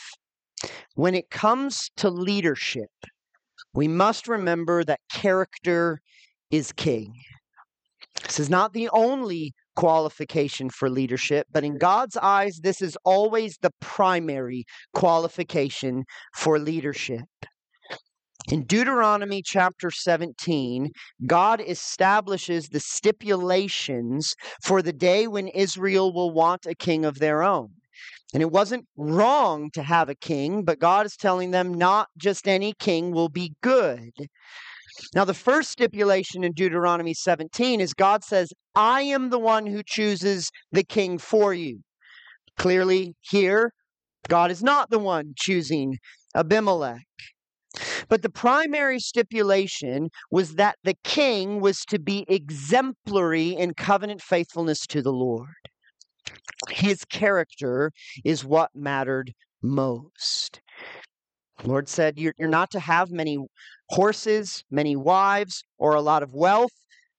When 0.95 1.15
it 1.15 1.31
comes 1.31 1.91
to 1.97 2.09
leadership, 2.11 2.91
we 3.73 3.89
must 3.89 4.29
remember 4.29 4.85
that 4.85 5.01
character 5.11 6.01
is 6.51 6.73
king. 6.73 7.13
This 8.23 8.39
is 8.39 8.49
not 8.49 8.73
the 8.73 8.89
only 8.91 9.55
qualification 9.77 10.71
for 10.71 10.89
leadership, 10.89 11.47
but 11.53 11.65
in 11.65 11.79
God's 11.79 12.17
eyes, 12.17 12.61
this 12.63 12.81
is 12.81 12.97
always 13.05 13.59
the 13.61 13.73
primary 13.81 14.65
qualification 14.95 16.05
for 16.35 16.59
leadership. 16.59 17.25
In 18.49 18.65
Deuteronomy 18.65 19.41
chapter 19.43 19.91
17, 19.91 20.91
God 21.27 21.63
establishes 21.67 22.69
the 22.69 22.81
stipulations 22.81 24.35
for 24.63 24.83
the 24.83 24.93
day 24.93 25.27
when 25.27 25.49
Israel 25.49 26.13
will 26.13 26.31
want 26.31 26.67
a 26.67 26.75
king 26.75 27.07
of 27.07 27.19
their 27.21 27.43
own. 27.43 27.71
And 28.35 28.43
it 28.43 28.51
wasn't 28.51 28.87
wrong 28.97 29.71
to 29.73 29.83
have 29.83 30.09
a 30.09 30.15
king, 30.15 30.65
but 30.65 30.79
God 30.79 31.07
is 31.07 31.17
telling 31.17 31.53
them 31.53 31.73
not 31.73 32.09
just 32.19 32.47
any 32.47 32.75
king 32.79 33.13
will 33.13 33.31
be 33.31 33.55
good. 33.63 34.11
Now, 35.15 35.25
the 35.25 35.35
first 35.35 35.71
stipulation 35.71 36.45
in 36.45 36.53
Deuteronomy 36.53 37.15
17 37.15 37.81
is 37.81 37.95
God 37.95 38.25
says, 38.25 38.53
I 38.75 39.03
am 39.03 39.31
the 39.31 39.39
one 39.39 39.67
who 39.67 39.83
chooses 39.85 40.51
the 40.73 40.85
king 40.85 41.19
for 41.19 41.55
you. 41.55 41.81
Clearly, 42.57 43.15
here, 43.21 43.73
God 44.29 44.51
is 44.51 44.63
not 44.63 44.91
the 44.91 44.99
one 44.99 45.35
choosing 45.37 45.99
Abimelech. 46.35 47.03
But 48.09 48.23
the 48.23 48.31
primary 48.31 49.01
stipulation 49.01 50.09
was 50.31 50.55
that 50.55 50.77
the 50.85 50.95
king 51.03 51.61
was 51.61 51.81
to 51.87 51.99
be 51.99 52.25
exemplary 52.29 53.49
in 53.51 53.75
covenant 53.75 54.23
faithfulness 54.23 54.87
to 54.89 55.03
the 55.03 55.13
Lord. 55.13 55.49
His 56.71 57.05
character 57.05 57.91
is 58.25 58.45
what 58.45 58.71
mattered 58.75 59.33
most. 59.63 60.61
Lord 61.63 61.89
said, 61.89 62.19
you're, 62.19 62.35
not 62.39 62.71
to 62.73 62.81
have 62.81 63.11
many 63.11 63.39
horses, 63.91 64.65
many 64.71 64.97
wives, 64.97 65.63
or 65.79 65.95
a 65.95 66.01
lot 66.01 66.23
of 66.23 66.35
wealth, 66.35 66.73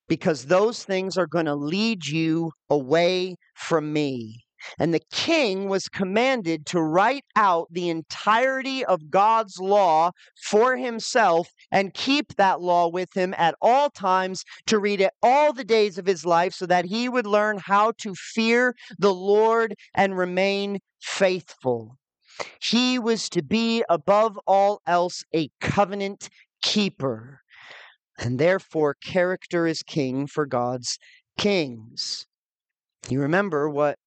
because 0.08 0.46
those 0.46 0.84
things 0.84 1.18
are 1.18 1.28
going 1.28 1.46
to 1.46 1.56
lead 1.56 2.06
you 2.06 2.52
away 2.70 3.36
from 3.56 3.94
me. 3.94 4.42
And 4.80 4.94
the 4.94 5.02
king 5.12 5.70
was 5.70 5.88
commanded 5.88 6.66
to 6.68 6.82
write 6.82 7.24
out 7.36 7.68
the 7.72 7.90
entirety 7.90 8.84
of 8.84 9.12
God's 9.12 9.60
law 9.60 10.12
for 10.44 10.76
himself 10.76 11.50
and 11.72 11.94
keep 11.94 12.36
that 12.36 12.62
law 12.62 12.88
with 12.88 13.10
him 13.16 13.36
at 13.38 13.56
all 13.62 13.90
times, 13.92 14.44
to 14.66 14.80
read 14.80 15.02
it 15.02 15.14
all 15.22 15.54
the 15.54 15.64
days 15.64 15.98
of 15.98 16.08
his 16.08 16.26
life, 16.26 16.54
so 16.54 16.66
that 16.66 16.86
he 16.86 17.08
would 17.08 17.28
learn 17.28 17.60
how 17.64 17.94
to 18.00 18.16
fear 18.16 18.74
the 18.98 19.14
Lord 19.14 19.76
and 19.94 20.18
remain 20.18 20.80
faithful. 21.00 21.98
He 22.62 23.00
was 23.00 23.30
to 23.30 23.42
be, 23.42 23.84
above 23.90 24.40
all 24.48 24.82
else, 24.86 25.24
a 25.34 25.50
covenant 25.62 26.30
keeper. 26.62 27.42
And 28.18 28.40
therefore, 28.40 28.96
character 28.96 29.68
is 29.68 29.84
king 29.84 30.28
for 30.28 30.46
God's 30.46 30.98
kings. 31.38 32.26
You 33.10 33.22
remember 33.22 33.70
what 33.70 33.98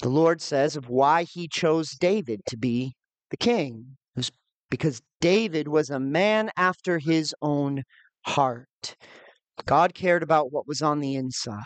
the 0.00 0.08
Lord 0.08 0.40
says 0.40 0.76
of 0.76 0.88
why 0.88 1.24
he 1.24 1.48
chose 1.48 1.92
David 1.92 2.42
to 2.48 2.56
be 2.56 2.94
the 3.30 3.36
king. 3.36 3.96
It 4.14 4.18
was 4.18 4.30
because 4.70 5.00
David 5.20 5.68
was 5.68 5.90
a 5.90 6.00
man 6.00 6.50
after 6.56 6.98
his 6.98 7.34
own 7.40 7.84
heart. 8.26 8.96
God 9.66 9.94
cared 9.94 10.22
about 10.22 10.52
what 10.52 10.68
was 10.68 10.82
on 10.82 11.00
the 11.00 11.14
inside. 11.14 11.62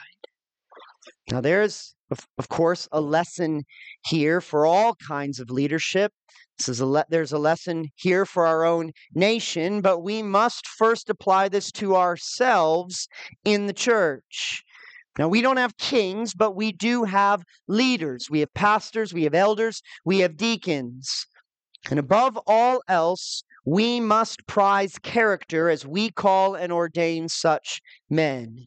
Now, 1.31 1.41
there's, 1.41 1.95
of, 2.11 2.49
course, 2.49 2.89
a 2.93 3.01
lesson 3.01 3.65
here 4.07 4.41
for 4.41 4.67
all 4.67 4.95
kinds 4.97 5.41
of 5.41 5.51
leadership. 5.51 6.13
This 6.59 6.69
is 6.69 6.81
a 6.81 6.87
le- 6.87 7.05
there's 7.09 7.33
a 7.33 7.39
lesson 7.39 7.91
here 7.95 8.27
for 8.27 8.47
our 8.47 8.65
own 8.65 8.93
nation, 9.15 9.81
but 9.81 10.01
we 10.01 10.23
must 10.23 10.67
first 10.67 11.09
apply 11.09 11.49
this 11.49 11.71
to 11.73 11.97
ourselves 11.97 13.09
in 13.45 13.67
the 13.67 13.73
church. 13.73 14.65
Now, 15.19 15.29
we 15.29 15.43
don't 15.43 15.57
have 15.57 15.77
kings, 15.79 16.33
but 16.35 16.53
we 16.53 16.73
do 16.73 17.05
have 17.05 17.43
leaders. 17.67 18.29
We 18.31 18.41
have 18.41 18.55
pastors, 18.55 19.13
we 19.13 19.25
have 19.25 19.35
elders, 19.35 19.83
we 20.05 20.21
have 20.21 20.37
deacons. 20.37 21.27
And 21.91 21.99
above 21.99 22.39
all 22.47 22.83
else, 22.89 23.43
we 23.65 24.01
must 24.01 24.47
prize 24.47 24.99
character 25.03 25.69
as 25.69 25.85
we 25.87 26.11
call 26.11 26.55
and 26.55 26.73
ordain 26.73 27.29
such 27.29 27.81
men. 28.09 28.67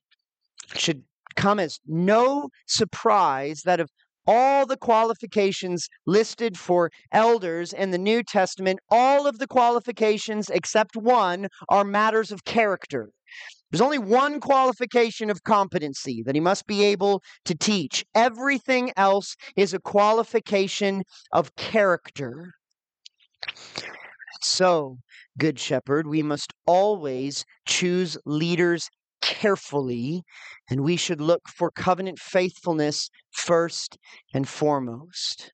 Should 0.75 1.04
come 1.36 1.60
as 1.60 1.80
no 1.86 2.50
surprise 2.67 3.62
that 3.65 3.80
of 3.80 3.89
all 4.28 4.65
the 4.65 4.78
qualifications 4.78 5.88
listed 6.06 6.58
for 6.58 6.91
elders 7.12 7.74
in 7.74 7.91
the 7.91 7.98
New 7.98 8.24
Testament, 8.24 8.80
all 8.89 9.28
of 9.28 9.39
the 9.39 9.48
qualifications 9.48 10.50
except 10.50 10.96
one 10.96 11.48
are 11.70 11.84
matters 11.84 12.32
of 12.32 12.44
character. 12.44 13.10
There's 13.72 13.82
only 13.82 14.00
one 14.00 14.39
qualification 14.39 15.30
of 15.30 15.44
competency 15.44 16.22
that 16.26 16.36
he 16.36 16.41
must 16.41 16.67
be 16.67 16.84
able 16.84 17.24
to 17.46 17.56
teach. 17.56 18.04
Everything 18.13 18.91
else 18.98 19.36
is 19.56 19.74
a 19.74 19.80
qualification 19.80 21.04
of 21.32 21.56
character. 21.56 22.52
So, 24.41 24.98
Good 25.38 25.60
Shepherd, 25.60 26.08
we 26.08 26.22
must 26.22 26.52
always 26.65 27.46
choose 27.65 28.17
leaders 28.26 28.89
carefully, 29.21 30.23
and 30.69 30.81
we 30.81 30.95
should 30.95 31.21
look 31.21 31.47
for 31.47 31.71
covenant 31.71 32.19
faithfulness 32.19 33.10
first 33.31 33.97
and 34.34 34.47
foremost. 34.47 35.51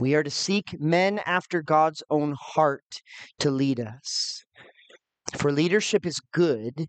We 0.00 0.14
are 0.14 0.22
to 0.22 0.30
seek 0.30 0.80
men 0.80 1.20
after 1.26 1.62
God's 1.62 2.02
own 2.10 2.36
heart 2.38 3.02
to 3.40 3.50
lead 3.50 3.80
us. 3.80 4.44
For 5.36 5.52
leadership 5.52 6.06
is 6.06 6.20
good, 6.32 6.86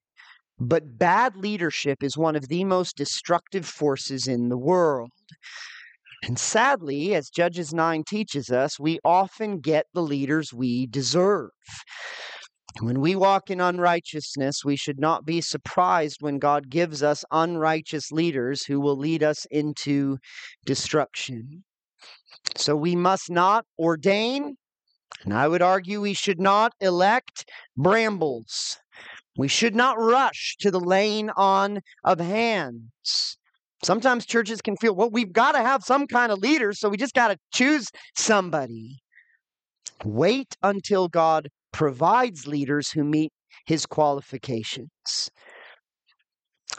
but 0.60 0.97
bad 0.97 1.36
leadership 1.36 2.04
is 2.04 2.17
one 2.17 2.36
of 2.36 2.47
the 2.47 2.63
most 2.63 2.95
destructive 2.95 3.65
forces 3.65 4.28
in 4.28 4.50
the 4.50 4.58
world. 4.58 5.10
And 6.24 6.38
sadly, 6.38 7.15
as 7.15 7.30
Judges 7.30 7.74
9 7.74 8.04
teaches 8.08 8.52
us, 8.52 8.80
we 8.80 9.00
often 9.04 9.60
get 9.60 9.88
the 9.93 10.04
leaders 10.04 10.54
we 10.54 10.86
deserve. 10.86 11.50
When 12.80 13.02
we 13.02 13.16
walk 13.16 13.50
in 13.50 13.60
unrighteousness, 13.60 14.64
we 14.64 14.76
should 14.76 15.00
not 15.00 15.26
be 15.26 15.42
surprised 15.42 16.18
when 16.22 16.40
God 16.40 16.70
gives 16.70 17.04
us 17.04 17.26
unrighteous 17.32 18.12
leaders 18.12 18.64
who 18.64 18.80
will 18.80 18.98
lead 18.98 19.24
us 19.24 19.46
into 19.52 20.18
destruction. 20.66 21.64
So 22.56 22.76
we 22.76 22.96
must 22.96 23.30
not 23.30 23.66
ordain, 23.78 24.56
and 25.24 25.34
I 25.34 25.48
would 25.48 25.62
argue 25.62 26.02
we 26.02 26.14
should 26.14 26.40
not 26.40 26.74
elect 26.80 27.50
brambles. 27.78 28.78
We 29.38 29.48
should 29.48 29.76
not 29.76 30.00
rush 30.00 30.56
to 30.62 30.72
the 30.72 30.80
laying 30.80 31.30
on 31.32 31.82
of 32.04 32.20
hands. 32.20 33.38
Sometimes 33.84 34.26
churches 34.26 34.62
can 34.62 34.78
feel, 34.78 34.96
well, 34.96 35.10
we've 35.10 35.34
got 35.34 35.54
to 35.54 35.60
have 35.60 35.84
some 35.84 36.08
kind 36.08 36.32
of 36.32 36.40
leader, 36.40 36.72
so 36.74 36.90
we 36.90 36.98
just 36.98 37.16
got 37.16 37.30
to 37.30 37.38
choose 37.54 37.90
somebody. 38.16 39.02
Wait 40.04 40.56
until 40.64 41.08
God 41.08 41.50
provides 41.72 42.48
leaders 42.48 42.92
who 42.92 43.04
meet 43.04 43.32
his 43.66 43.86
qualifications. 43.86 45.30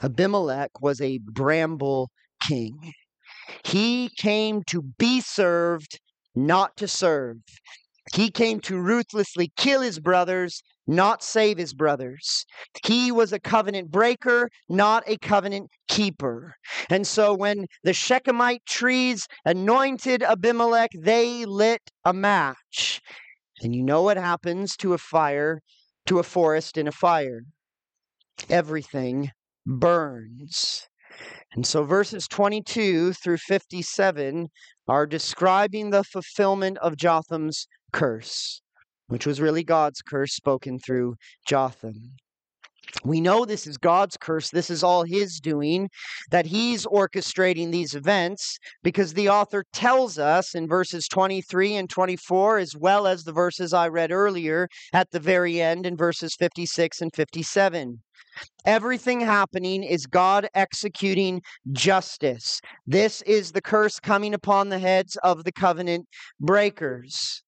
Abimelech 0.03 0.71
was 0.81 1.01
a 1.01 1.19
bramble 1.19 2.11
king. 2.49 2.93
He 3.65 4.11
came 4.17 4.63
to 4.69 4.83
be 4.99 5.21
served, 5.21 6.01
not 6.35 6.77
to 6.77 6.89
serve. 6.89 7.37
He 8.15 8.31
came 8.31 8.61
to 8.61 8.79
ruthlessly 8.79 9.53
kill 9.57 9.81
his 9.81 10.01
brothers, 10.01 10.63
not 10.87 11.23
save 11.23 11.57
his 11.57 11.73
brothers. 11.73 12.45
He 12.85 13.13
was 13.13 13.33
a 13.33 13.39
covenant 13.39 13.91
breaker, 13.91 14.51
not 14.69 15.05
a 15.07 15.17
covenant 15.19 15.71
keeper. 15.89 16.57
And 16.91 17.07
so 17.07 17.33
when 17.33 17.67
the 17.85 17.93
Shechemite 17.93 18.65
trees 18.67 19.27
anointed 19.45 20.23
Abimelech, 20.23 20.91
they 20.99 21.45
lit 21.45 21.83
a 22.05 22.13
match. 22.13 23.01
And 23.63 23.77
you 23.77 23.83
know 23.85 24.03
what 24.03 24.17
happens 24.17 24.77
to 24.79 24.93
a 24.93 24.99
fire, 24.99 25.61
to 26.07 26.19
a 26.19 26.25
forest 26.25 26.77
in 26.77 26.89
a 26.89 26.93
fire? 26.93 27.43
Everything 28.51 29.31
burns. 29.65 30.89
And 31.55 31.65
so 31.65 31.85
verses 31.85 32.27
22 32.27 33.13
through 33.13 33.37
57 33.37 34.49
are 34.89 35.07
describing 35.07 35.91
the 35.91 36.03
fulfillment 36.03 36.79
of 36.79 36.97
Jotham's 36.97 37.69
curse, 37.93 38.63
which 39.07 39.27
was 39.27 39.41
really 39.41 39.63
God's 39.63 40.03
curse 40.03 40.35
spoken 40.35 40.81
through 40.81 41.15
Jotham. 41.47 42.17
We 43.05 43.21
know 43.21 43.45
this 43.45 43.67
is 43.67 43.79
God's 43.79 44.17
curse. 44.17 44.51
This 44.51 44.71
is 44.71 44.83
all 44.83 45.05
His 45.05 45.41
doing, 45.41 45.89
that 46.31 46.47
He's 46.47 46.87
orchestrating 46.87 47.73
these 47.73 47.95
events 47.95 48.59
because 48.83 49.15
the 49.15 49.29
author 49.29 49.65
tells 49.73 50.19
us 50.19 50.55
in 50.55 50.69
verses 50.69 51.09
23 51.09 51.77
and 51.77 51.91
24, 51.91 52.59
as 52.59 52.77
well 52.77 53.07
as 53.07 53.25
the 53.25 53.33
verses 53.33 53.73
I 53.73 53.89
read 53.89 54.13
earlier 54.13 54.69
at 54.93 55.11
the 55.11 55.21
very 55.21 55.61
end 55.61 55.87
in 55.87 55.97
verses 55.97 56.35
56 56.35 57.01
and 57.01 57.15
57. 57.15 58.01
Everything 58.65 59.21
happening 59.21 59.83
is 59.83 60.07
God 60.07 60.49
executing 60.55 61.43
justice. 61.73 62.61
This 62.87 63.21
is 63.23 63.53
the 63.53 63.61
curse 63.61 63.99
coming 64.01 64.35
upon 64.35 64.69
the 64.69 64.79
heads 64.79 65.17
of 65.23 65.45
the 65.45 65.53
covenant 65.53 66.07
breakers. 66.41 67.43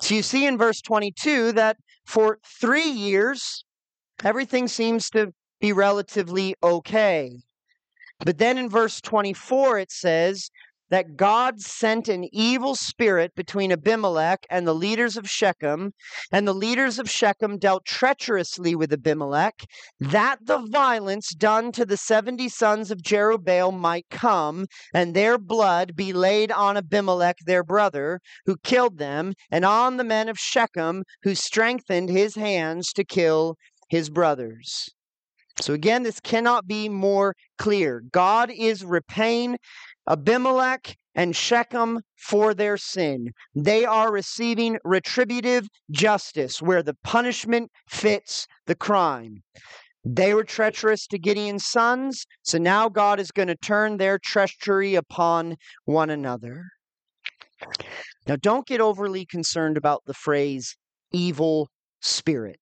So 0.00 0.14
you 0.14 0.22
see 0.22 0.46
in 0.46 0.58
verse 0.58 0.80
22 0.80 1.52
that 1.52 1.76
for 2.06 2.38
three 2.60 2.88
years, 2.88 3.64
everything 4.24 4.68
seems 4.68 5.10
to 5.10 5.32
be 5.60 5.72
relatively 5.72 6.54
okay. 6.62 7.30
But 8.20 8.38
then 8.38 8.58
in 8.58 8.68
verse 8.68 9.00
24, 9.00 9.78
it 9.78 9.90
says 9.90 10.50
that 10.92 11.16
God 11.16 11.58
sent 11.58 12.06
an 12.08 12.28
evil 12.32 12.74
spirit 12.74 13.34
between 13.34 13.72
Abimelech 13.72 14.46
and 14.50 14.66
the 14.66 14.74
leaders 14.74 15.16
of 15.16 15.26
Shechem, 15.26 15.92
and 16.30 16.46
the 16.46 16.52
leaders 16.52 16.98
of 16.98 17.08
Shechem 17.08 17.56
dealt 17.56 17.86
treacherously 17.86 18.74
with 18.74 18.92
Abimelech, 18.92 19.54
that 20.00 20.36
the 20.42 20.58
violence 20.58 21.30
done 21.30 21.72
to 21.72 21.86
the 21.86 21.96
70 21.96 22.46
sons 22.50 22.90
of 22.90 23.00
Jerubbaal 23.02 23.72
might 23.72 24.04
come, 24.10 24.66
and 24.92 25.14
their 25.14 25.38
blood 25.38 25.96
be 25.96 26.12
laid 26.12 26.52
on 26.52 26.76
Abimelech 26.76 27.38
their 27.46 27.64
brother, 27.64 28.20
who 28.44 28.56
killed 28.62 28.98
them, 28.98 29.32
and 29.50 29.64
on 29.64 29.96
the 29.96 30.04
men 30.04 30.28
of 30.28 30.38
Shechem, 30.38 31.04
who 31.22 31.34
strengthened 31.34 32.10
his 32.10 32.34
hands 32.34 32.92
to 32.92 33.02
kill 33.02 33.56
his 33.92 34.08
brothers. 34.08 34.88
So 35.60 35.74
again, 35.74 36.02
this 36.02 36.18
cannot 36.18 36.66
be 36.66 36.88
more 36.88 37.34
clear. 37.58 38.02
God 38.10 38.50
is 38.50 38.86
repaying 38.86 39.58
Abimelech 40.08 40.96
and 41.14 41.36
Shechem 41.36 42.00
for 42.16 42.54
their 42.54 42.78
sin. 42.78 43.32
They 43.54 43.84
are 43.84 44.10
receiving 44.10 44.78
retributive 44.82 45.68
justice 45.90 46.62
where 46.62 46.82
the 46.82 46.96
punishment 47.04 47.70
fits 47.86 48.46
the 48.64 48.74
crime. 48.74 49.42
They 50.06 50.32
were 50.32 50.44
treacherous 50.44 51.06
to 51.08 51.18
Gideon's 51.18 51.66
sons, 51.66 52.24
so 52.40 52.56
now 52.56 52.88
God 52.88 53.20
is 53.20 53.30
going 53.30 53.48
to 53.48 53.56
turn 53.56 53.98
their 53.98 54.18
treachery 54.18 54.94
upon 54.94 55.56
one 55.84 56.08
another. 56.08 56.64
Now, 58.26 58.36
don't 58.36 58.66
get 58.66 58.80
overly 58.80 59.26
concerned 59.26 59.76
about 59.76 60.02
the 60.06 60.14
phrase 60.14 60.78
evil 61.12 61.68
spirit. 62.00 62.58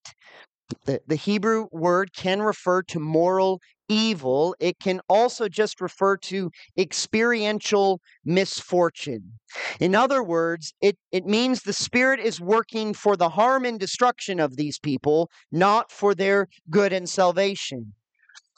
The, 0.84 1.00
the 1.06 1.16
Hebrew 1.16 1.66
word 1.72 2.12
can 2.14 2.42
refer 2.42 2.82
to 2.84 3.00
moral 3.00 3.60
evil. 3.88 4.54
It 4.60 4.78
can 4.78 5.00
also 5.08 5.48
just 5.48 5.80
refer 5.80 6.16
to 6.16 6.50
experiential 6.78 8.00
misfortune. 8.24 9.32
In 9.80 9.94
other 9.94 10.22
words, 10.22 10.72
it, 10.80 10.96
it 11.10 11.26
means 11.26 11.62
the 11.62 11.72
Spirit 11.72 12.20
is 12.20 12.40
working 12.40 12.94
for 12.94 13.16
the 13.16 13.30
harm 13.30 13.64
and 13.64 13.78
destruction 13.80 14.38
of 14.38 14.56
these 14.56 14.78
people, 14.78 15.28
not 15.50 15.90
for 15.90 16.14
their 16.14 16.46
good 16.70 16.92
and 16.92 17.08
salvation. 17.08 17.92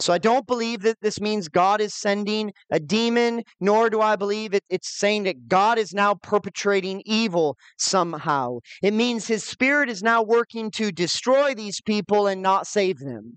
So 0.02 0.12
I 0.12 0.18
don't 0.18 0.48
believe 0.48 0.82
that 0.82 1.00
this 1.00 1.20
means 1.20 1.48
God 1.48 1.80
is 1.80 1.94
sending 1.94 2.52
a 2.72 2.80
demon, 2.80 3.44
nor 3.60 3.88
do 3.88 4.00
I 4.00 4.16
believe 4.16 4.52
it, 4.52 4.64
it's 4.68 4.98
saying 4.98 5.22
that 5.24 5.46
God 5.46 5.78
is 5.78 5.94
now 5.94 6.16
perpetrating 6.16 7.02
evil 7.06 7.56
somehow. 7.78 8.58
It 8.82 8.94
means 8.94 9.28
his 9.28 9.44
spirit 9.44 9.88
is 9.88 10.02
now 10.02 10.20
working 10.20 10.72
to 10.72 10.90
destroy 10.90 11.54
these 11.54 11.80
people 11.80 12.26
and 12.26 12.42
not 12.42 12.66
save 12.66 12.98
them. 12.98 13.34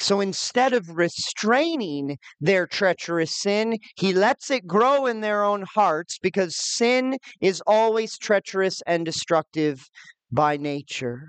So 0.00 0.20
instead 0.20 0.72
of 0.72 0.88
restraining 0.88 2.18
their 2.40 2.66
treacherous 2.66 3.40
sin, 3.40 3.78
he 3.96 4.12
lets 4.12 4.50
it 4.50 4.66
grow 4.66 5.06
in 5.06 5.20
their 5.20 5.44
own 5.44 5.62
hearts 5.72 6.18
because 6.20 6.56
sin 6.56 7.16
is 7.40 7.62
always 7.64 8.18
treacherous 8.18 8.82
and 8.88 9.04
destructive 9.04 9.88
by 10.32 10.56
nature. 10.56 11.28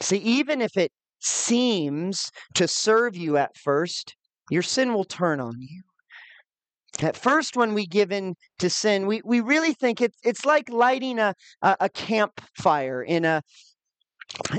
See, 0.00 0.18
even 0.18 0.60
if 0.60 0.76
it 0.76 0.92
seems 1.24 2.30
to 2.54 2.68
serve 2.68 3.16
you 3.16 3.36
at 3.36 3.56
first, 3.56 4.14
your 4.50 4.62
sin 4.62 4.92
will 4.92 5.04
turn 5.04 5.40
on 5.40 5.54
you. 5.60 5.82
At 7.00 7.16
first, 7.16 7.56
when 7.56 7.74
we 7.74 7.86
give 7.86 8.12
in 8.12 8.34
to 8.60 8.70
sin, 8.70 9.06
we, 9.06 9.20
we 9.24 9.40
really 9.40 9.72
think 9.72 10.00
it's 10.00 10.16
it's 10.22 10.44
like 10.44 10.68
lighting 10.70 11.18
a, 11.18 11.34
a, 11.62 11.76
a 11.80 11.88
campfire 11.88 13.02
in 13.02 13.24
a 13.24 13.42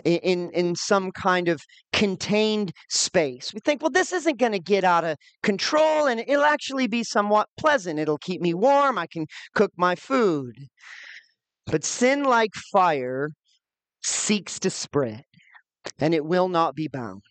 in 0.04 0.50
in 0.52 0.76
some 0.76 1.12
kind 1.12 1.48
of 1.48 1.62
contained 1.94 2.74
space. 2.90 3.54
We 3.54 3.62
think, 3.64 3.82
well, 3.82 3.92
this 3.92 4.12
isn't 4.12 4.38
going 4.38 4.52
to 4.52 4.60
get 4.60 4.84
out 4.84 5.06
of 5.06 5.18
control, 5.44 6.08
and 6.08 6.20
it'll 6.20 6.44
actually 6.44 6.88
be 6.88 7.04
somewhat 7.04 7.48
pleasant. 7.58 8.00
It'll 8.00 8.18
keep 8.18 8.42
me 8.42 8.54
warm. 8.54 8.98
I 8.98 9.08
can 9.08 9.28
cook 9.54 9.72
my 9.78 9.96
food. 9.96 10.56
But 11.68 11.86
sin, 11.86 12.24
like 12.24 12.54
fire, 12.72 13.30
seeks 14.04 14.60
to 14.60 14.70
spread 14.70 15.24
and 16.00 16.14
it 16.14 16.26
will 16.26 16.48
not 16.48 16.76
be 16.76 16.88
bound. 16.88 17.22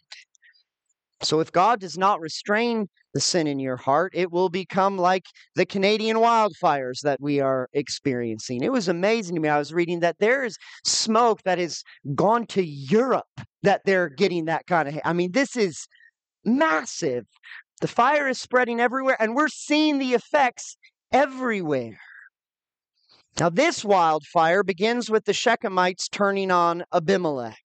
So 1.22 1.40
if 1.40 1.50
God 1.52 1.80
does 1.80 1.96
not 1.96 2.20
restrain 2.20 2.88
the 3.14 3.20
sin 3.20 3.46
in 3.46 3.58
your 3.58 3.76
heart, 3.76 4.12
it 4.14 4.30
will 4.30 4.48
become 4.48 4.98
like 4.98 5.24
the 5.54 5.64
Canadian 5.64 6.18
wildfires 6.18 7.00
that 7.02 7.20
we 7.20 7.40
are 7.40 7.68
experiencing. 7.72 8.62
It 8.62 8.72
was 8.72 8.88
amazing 8.88 9.36
to 9.36 9.40
me. 9.40 9.48
I 9.48 9.58
was 9.58 9.72
reading 9.72 10.00
that 10.00 10.18
there 10.18 10.44
is 10.44 10.58
smoke 10.84 11.42
that 11.44 11.58
has 11.58 11.82
gone 12.14 12.46
to 12.48 12.62
Europe 12.62 13.26
that 13.62 13.82
they're 13.84 14.08
getting 14.08 14.46
that 14.46 14.66
kind 14.66 14.88
of. 14.88 14.98
I 15.04 15.12
mean, 15.12 15.32
this 15.32 15.56
is 15.56 15.86
massive. 16.44 17.24
The 17.80 17.88
fire 17.88 18.28
is 18.28 18.40
spreading 18.40 18.80
everywhere, 18.80 19.16
and 19.18 19.34
we're 19.34 19.48
seeing 19.48 19.98
the 19.98 20.14
effects 20.14 20.76
everywhere. 21.12 21.98
Now, 23.40 23.48
this 23.48 23.84
wildfire 23.84 24.62
begins 24.62 25.10
with 25.10 25.24
the 25.24 25.32
Shechemites 25.32 26.08
turning 26.08 26.52
on 26.52 26.84
Abimelech. 26.92 27.56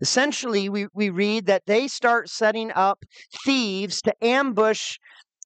Essentially, 0.00 0.68
we, 0.68 0.86
we 0.94 1.10
read 1.10 1.46
that 1.46 1.66
they 1.66 1.88
start 1.88 2.28
setting 2.28 2.70
up 2.70 3.04
thieves 3.44 4.00
to 4.02 4.14
ambush 4.22 4.98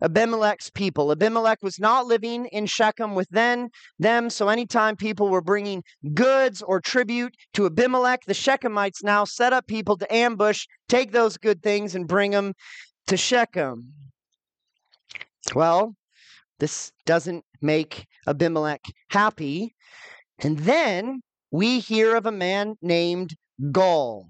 Abimelech's 0.03 0.68
people. 0.70 1.11
Abimelech 1.11 1.62
was 1.62 1.79
not 1.81 2.07
living 2.07 2.44
in 2.46 2.66
Shechem 2.66 3.14
with 3.14 3.29
then 3.31 3.70
them, 3.98 4.29
so 4.29 4.50
anytime 4.50 4.96
people 4.96 5.31
were 5.31 5.40
bringing 5.40 5.83
goods 6.12 6.61
or 6.61 6.79
tribute 6.79 7.35
to 7.55 7.64
Abimelech, 7.64 8.24
the 8.27 8.35
Shechemites 8.35 9.03
now 9.03 9.24
set 9.24 9.55
up 9.55 9.66
people 9.66 9.96
to 9.96 10.14
ambush, 10.14 10.66
take 10.90 11.12
those 11.12 11.38
good 11.38 11.62
things, 11.62 11.94
and 11.94 12.07
bring 12.07 12.33
them 12.33 12.53
to 13.07 13.16
Shechem. 13.16 13.94
Well, 15.55 15.94
this 16.59 16.93
doesn't 17.07 17.45
make 17.61 18.07
Abimelech 18.27 18.83
happy. 19.11 19.75
And 20.40 20.59
then 20.61 21.23
we 21.51 21.81
hear 21.81 22.17
of 22.17 22.27
a 22.27 22.33
man 22.33 22.77
named 22.83 23.35
Gaal. 23.61 24.25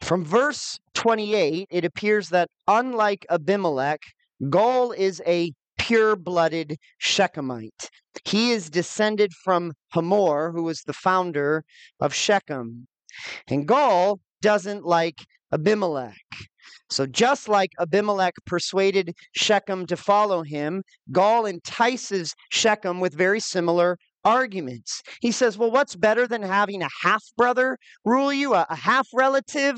From 0.00 0.24
verse 0.24 0.78
28, 0.94 1.68
it 1.70 1.84
appears 1.84 2.28
that 2.30 2.48
unlike 2.68 3.26
Abimelech, 3.30 4.00
Gaal 4.42 4.96
is 4.96 5.22
a 5.26 5.52
pure 5.78 6.16
blooded 6.16 6.76
Shechemite. 7.02 7.88
He 8.24 8.52
is 8.52 8.70
descended 8.70 9.32
from 9.32 9.72
Hamor, 9.92 10.52
who 10.52 10.62
was 10.62 10.82
the 10.82 10.92
founder 10.92 11.64
of 12.00 12.14
Shechem. 12.14 12.86
And 13.48 13.66
Gaal 13.66 14.18
doesn't 14.42 14.84
like 14.84 15.24
Abimelech. 15.52 16.16
So, 16.88 17.06
just 17.06 17.48
like 17.48 17.72
Abimelech 17.80 18.34
persuaded 18.46 19.16
Shechem 19.32 19.86
to 19.86 19.96
follow 19.96 20.42
him, 20.42 20.82
Gaal 21.10 21.50
entices 21.50 22.34
Shechem 22.50 23.00
with 23.00 23.12
very 23.12 23.40
similar 23.40 23.98
arguments. 24.24 25.02
He 25.20 25.32
says, 25.32 25.58
Well, 25.58 25.70
what's 25.70 25.96
better 25.96 26.26
than 26.26 26.42
having 26.42 26.82
a 26.82 26.88
half 27.02 27.24
brother 27.36 27.78
rule 28.04 28.32
you, 28.32 28.54
a, 28.54 28.66
half 28.70 29.08
relative? 29.12 29.76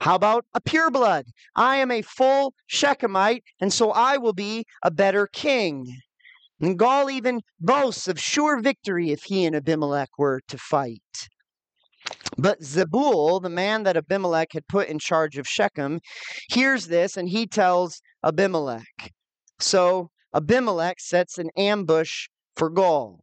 How 0.00 0.14
about 0.14 0.44
a 0.54 0.60
pure 0.60 0.90
blood? 0.90 1.26
I 1.56 1.76
am 1.76 1.90
a 1.90 2.02
full 2.02 2.54
Shechemite, 2.70 3.42
and 3.60 3.72
so 3.72 3.90
I 3.92 4.18
will 4.18 4.34
be 4.34 4.64
a 4.82 4.90
better 4.90 5.26
king. 5.26 5.86
And 6.60 6.78
Gaal 6.78 7.10
even 7.10 7.40
boasts 7.60 8.08
of 8.08 8.20
sure 8.20 8.60
victory 8.60 9.10
if 9.10 9.24
he 9.24 9.44
and 9.44 9.56
Abimelech 9.56 10.10
were 10.18 10.40
to 10.48 10.58
fight. 10.58 11.28
But 12.38 12.60
Zebul, 12.60 13.42
the 13.42 13.48
man 13.48 13.84
that 13.84 13.96
Abimelech 13.96 14.52
had 14.52 14.68
put 14.68 14.88
in 14.88 14.98
charge 14.98 15.38
of 15.38 15.48
Shechem, 15.48 16.00
hears 16.50 16.88
this 16.88 17.16
and 17.16 17.28
he 17.28 17.46
tells 17.46 18.00
Abimelech. 18.24 19.12
So 19.58 20.10
Abimelech 20.34 21.00
sets 21.00 21.38
an 21.38 21.50
ambush 21.56 22.28
for 22.54 22.70
Gaal. 22.70 23.20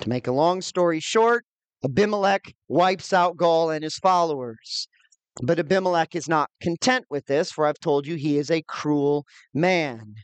To 0.00 0.08
make 0.08 0.26
a 0.26 0.32
long 0.32 0.62
story 0.62 1.00
short, 1.00 1.44
Abimelech 1.84 2.54
wipes 2.68 3.12
out 3.12 3.36
Gaal 3.36 3.74
and 3.74 3.84
his 3.84 3.96
followers. 3.98 4.88
But 5.42 5.58
Abimelech 5.58 6.14
is 6.14 6.28
not 6.28 6.50
content 6.60 7.06
with 7.08 7.26
this, 7.26 7.52
for 7.52 7.66
I've 7.66 7.80
told 7.80 8.06
you 8.06 8.16
he 8.16 8.36
is 8.36 8.50
a 8.50 8.62
cruel 8.62 9.24
man. 9.54 10.14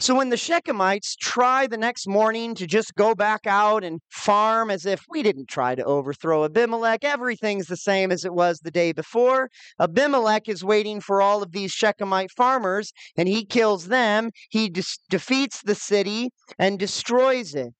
So 0.00 0.14
when 0.14 0.28
the 0.28 0.36
Shechemites 0.36 1.16
try 1.16 1.66
the 1.66 1.76
next 1.76 2.06
morning 2.06 2.54
to 2.54 2.68
just 2.68 2.94
go 2.94 3.16
back 3.16 3.48
out 3.48 3.82
and 3.82 4.00
farm 4.10 4.70
as 4.70 4.86
if 4.86 5.04
we 5.08 5.24
didn't 5.24 5.48
try 5.48 5.74
to 5.74 5.84
overthrow 5.84 6.44
Abimelech, 6.44 7.02
everything's 7.02 7.66
the 7.66 7.76
same 7.76 8.12
as 8.12 8.24
it 8.24 8.32
was 8.32 8.60
the 8.60 8.70
day 8.70 8.92
before. 8.92 9.50
Abimelech 9.80 10.48
is 10.48 10.62
waiting 10.62 11.00
for 11.00 11.20
all 11.20 11.42
of 11.42 11.50
these 11.50 11.74
Shechemite 11.74 12.30
farmers 12.30 12.92
and 13.16 13.26
he 13.26 13.44
kills 13.44 13.88
them. 13.88 14.30
He 14.50 14.68
de- 14.68 14.84
defeats 15.10 15.62
the 15.62 15.74
city 15.74 16.30
and 16.60 16.78
destroys 16.78 17.56
it. 17.56 17.74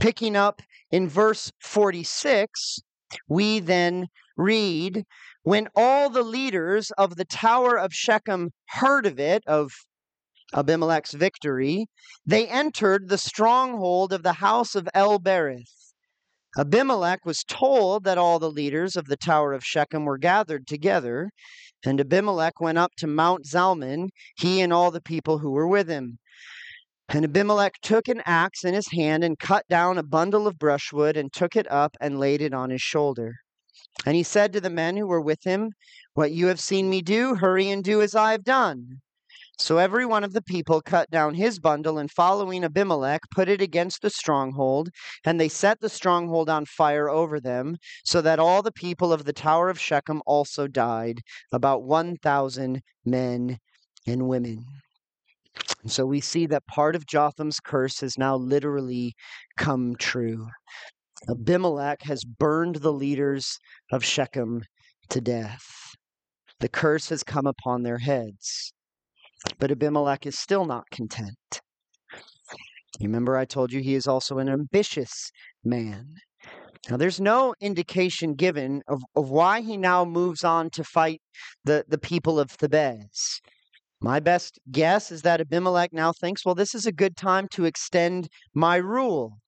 Picking 0.00 0.34
up 0.34 0.62
in 0.90 1.08
verse 1.08 1.52
46, 1.60 2.80
we 3.28 3.60
then 3.60 4.08
read 4.36 5.04
when 5.44 5.68
all 5.76 6.10
the 6.10 6.24
leaders 6.24 6.90
of 6.98 7.14
the 7.14 7.24
Tower 7.24 7.78
of 7.78 7.92
Shechem 7.94 8.50
heard 8.66 9.06
of 9.06 9.20
it, 9.20 9.44
of 9.46 9.70
Abimelech's 10.52 11.14
victory, 11.14 11.86
they 12.26 12.46
entered 12.46 13.08
the 13.08 13.18
stronghold 13.18 14.12
of 14.12 14.22
the 14.22 14.34
house 14.34 14.74
of 14.74 14.88
El 14.92 15.18
Berith. 15.18 15.92
Abimelech 16.58 17.24
was 17.24 17.42
told 17.44 18.04
that 18.04 18.18
all 18.18 18.38
the 18.38 18.50
leaders 18.50 18.94
of 18.94 19.06
the 19.06 19.16
Tower 19.16 19.52
of 19.52 19.64
Shechem 19.64 20.04
were 20.04 20.18
gathered 20.18 20.66
together, 20.66 21.30
and 21.84 22.00
Abimelech 22.00 22.60
went 22.60 22.78
up 22.78 22.92
to 22.98 23.06
Mount 23.06 23.46
Zalmon, 23.46 24.10
he 24.36 24.60
and 24.60 24.72
all 24.72 24.90
the 24.90 25.00
people 25.00 25.38
who 25.38 25.50
were 25.50 25.66
with 25.66 25.88
him. 25.88 26.18
And 27.08 27.24
Abimelech 27.24 27.74
took 27.82 28.08
an 28.08 28.22
axe 28.24 28.64
in 28.64 28.72
his 28.72 28.88
hand 28.92 29.24
and 29.24 29.38
cut 29.38 29.66
down 29.68 29.98
a 29.98 30.02
bundle 30.02 30.46
of 30.46 30.58
brushwood 30.58 31.16
and 31.16 31.32
took 31.32 31.56
it 31.56 31.70
up 31.70 31.96
and 32.00 32.20
laid 32.20 32.40
it 32.40 32.54
on 32.54 32.70
his 32.70 32.80
shoulder. 32.80 33.34
And 34.06 34.16
he 34.16 34.22
said 34.22 34.52
to 34.52 34.60
the 34.60 34.70
men 34.70 34.96
who 34.96 35.06
were 35.06 35.20
with 35.20 35.42
him, 35.44 35.72
What 36.14 36.32
you 36.32 36.46
have 36.46 36.60
seen 36.60 36.88
me 36.88 37.02
do, 37.02 37.34
hurry 37.34 37.68
and 37.68 37.82
do 37.82 38.00
as 38.00 38.14
I 38.14 38.32
have 38.32 38.44
done. 38.44 39.00
So 39.56 39.78
every 39.78 40.04
one 40.04 40.24
of 40.24 40.32
the 40.32 40.42
people 40.42 40.82
cut 40.82 41.10
down 41.10 41.34
his 41.34 41.60
bundle, 41.60 41.98
and 41.98 42.10
following 42.10 42.64
Abimelech, 42.64 43.20
put 43.30 43.48
it 43.48 43.62
against 43.62 44.02
the 44.02 44.10
stronghold, 44.10 44.90
and 45.24 45.40
they 45.40 45.48
set 45.48 45.80
the 45.80 45.88
stronghold 45.88 46.50
on 46.50 46.66
fire 46.66 47.08
over 47.08 47.38
them, 47.40 47.76
so 48.04 48.20
that 48.20 48.40
all 48.40 48.62
the 48.62 48.72
people 48.72 49.12
of 49.12 49.24
the 49.24 49.32
tower 49.32 49.68
of 49.68 49.78
Shechem 49.80 50.22
also 50.26 50.66
died, 50.66 51.20
about 51.52 51.84
1,000 51.84 52.82
men 53.04 53.58
and 54.06 54.28
women. 54.28 54.66
And 55.82 55.90
so 55.90 56.04
we 56.04 56.20
see 56.20 56.46
that 56.46 56.66
part 56.66 56.96
of 56.96 57.06
Jotham's 57.06 57.60
curse 57.60 58.00
has 58.00 58.18
now 58.18 58.36
literally 58.36 59.14
come 59.56 59.94
true. 59.96 60.48
Abimelech 61.28 62.02
has 62.02 62.24
burned 62.24 62.76
the 62.76 62.92
leaders 62.92 63.58
of 63.92 64.04
Shechem 64.04 64.64
to 65.10 65.20
death. 65.20 65.94
The 66.60 66.68
curse 66.68 67.08
has 67.08 67.22
come 67.22 67.46
upon 67.46 67.82
their 67.82 67.98
heads. 67.98 68.73
But 69.58 69.70
Abimelech 69.70 70.26
is 70.26 70.38
still 70.38 70.64
not 70.64 70.84
content. 70.90 71.60
Remember, 73.00 73.36
I 73.36 73.44
told 73.44 73.72
you 73.72 73.80
he 73.80 73.94
is 73.94 74.06
also 74.06 74.38
an 74.38 74.48
ambitious 74.48 75.30
man. 75.64 76.14
Now, 76.90 76.96
there's 76.96 77.20
no 77.20 77.54
indication 77.60 78.34
given 78.34 78.82
of, 78.86 79.02
of 79.16 79.30
why 79.30 79.62
he 79.62 79.76
now 79.76 80.04
moves 80.04 80.44
on 80.44 80.70
to 80.70 80.84
fight 80.84 81.20
the, 81.64 81.84
the 81.88 81.98
people 81.98 82.38
of 82.38 82.50
Thebez. 82.50 83.40
My 84.00 84.20
best 84.20 84.58
guess 84.70 85.10
is 85.10 85.22
that 85.22 85.40
Abimelech 85.40 85.92
now 85.92 86.12
thinks, 86.12 86.44
well, 86.44 86.54
this 86.54 86.74
is 86.74 86.84
a 86.84 86.92
good 86.92 87.16
time 87.16 87.48
to 87.52 87.64
extend 87.64 88.28
my 88.54 88.76
rule. 88.76 89.38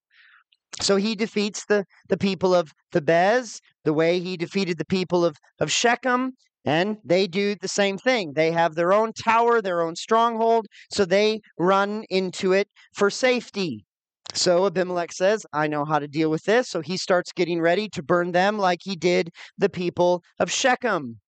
So 0.81 0.97
he 0.97 1.15
defeats 1.15 1.65
the, 1.67 1.85
the 2.09 2.17
people 2.17 2.55
of 2.55 2.73
Thebez 2.93 3.61
the 3.85 3.93
way 3.93 4.19
he 4.19 4.37
defeated 4.37 4.79
the 4.79 4.87
people 4.87 5.25
of, 5.25 5.37
of 5.61 5.71
Shechem, 5.71 6.33
and 6.67 6.99
they 7.05 7.29
do 7.29 7.55
the 7.55 7.69
same 7.69 7.97
thing. 7.97 8.33
They 8.35 8.51
have 8.51 8.75
their 8.75 8.93
own 8.93 9.13
tower, 9.13 9.63
their 9.63 9.81
own 9.81 9.95
stronghold, 9.95 10.67
so 10.91 11.05
they 11.05 11.41
run 11.59 12.05
into 12.11 12.53
it 12.53 12.69
for 12.93 13.09
safety. 13.09 13.87
So 14.35 14.67
Abimelech 14.67 15.13
says, 15.13 15.47
I 15.53 15.69
know 15.69 15.85
how 15.85 16.01
to 16.01 16.09
deal 16.09 16.29
with 16.29 16.43
this. 16.43 16.69
So 16.69 16.81
he 16.81 16.97
starts 16.97 17.33
getting 17.33 17.61
ready 17.61 17.89
to 17.91 18.03
burn 18.03 18.33
them 18.33 18.59
like 18.59 18.81
he 18.83 18.97
did 18.97 19.31
the 19.57 19.69
people 19.71 20.23
of 20.41 20.51
Shechem. 20.51 21.21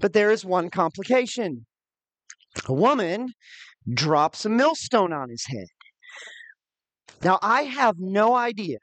But 0.00 0.12
there 0.12 0.32
is 0.32 0.44
one 0.44 0.68
complication 0.68 1.64
a 2.68 2.72
woman 2.72 3.32
drops 3.92 4.44
a 4.44 4.48
millstone 4.48 5.12
on 5.12 5.28
his 5.28 5.44
head. 5.46 5.66
Now, 7.22 7.38
I 7.42 7.62
have 7.62 7.96
no 7.98 8.34
idea 8.34 8.78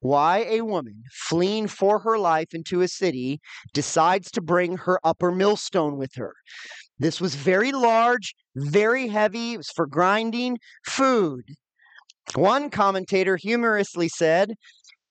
why 0.00 0.44
a 0.48 0.62
woman 0.62 1.02
fleeing 1.12 1.66
for 1.66 1.98
her 2.00 2.18
life 2.18 2.54
into 2.54 2.80
a 2.80 2.88
city 2.88 3.40
decides 3.72 4.30
to 4.32 4.40
bring 4.40 4.76
her 4.76 5.00
upper 5.04 5.32
millstone 5.32 5.96
with 5.96 6.14
her. 6.16 6.34
This 6.98 7.20
was 7.20 7.34
very 7.34 7.72
large, 7.72 8.34
very 8.56 9.08
heavy, 9.08 9.54
it 9.54 9.58
was 9.58 9.70
for 9.70 9.86
grinding 9.86 10.58
food. 10.84 11.44
One 12.34 12.70
commentator 12.70 13.36
humorously 13.36 14.08
said, 14.08 14.54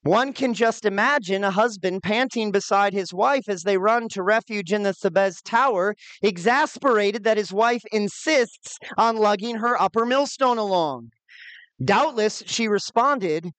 one 0.04 0.32
can 0.32 0.54
just 0.54 0.86
imagine 0.86 1.43
a 1.43 1.52
husband 1.52 2.02
panting 2.02 2.52
beside 2.52 2.93
his 2.93 3.13
wife 3.13 3.50
as 3.50 3.63
they 3.63 3.78
run 3.78 4.08
to 4.10 4.23
refuge 4.23 4.71
in 4.71 4.84
the 4.84 4.93
Thebez 4.93 5.41
Tower, 5.43 5.95
exasperated 6.21 7.26
that 7.26 7.36
his 7.36 7.52
wife 7.52 7.82
insists 7.91 8.78
on 8.97 9.17
lugging 9.17 9.58
her 9.58 9.82
upper 9.82 10.06
millstone 10.06 10.58
along. 10.58 11.10
Doubtless, 11.84 12.41
she 12.45 12.69
responded, 12.69 13.52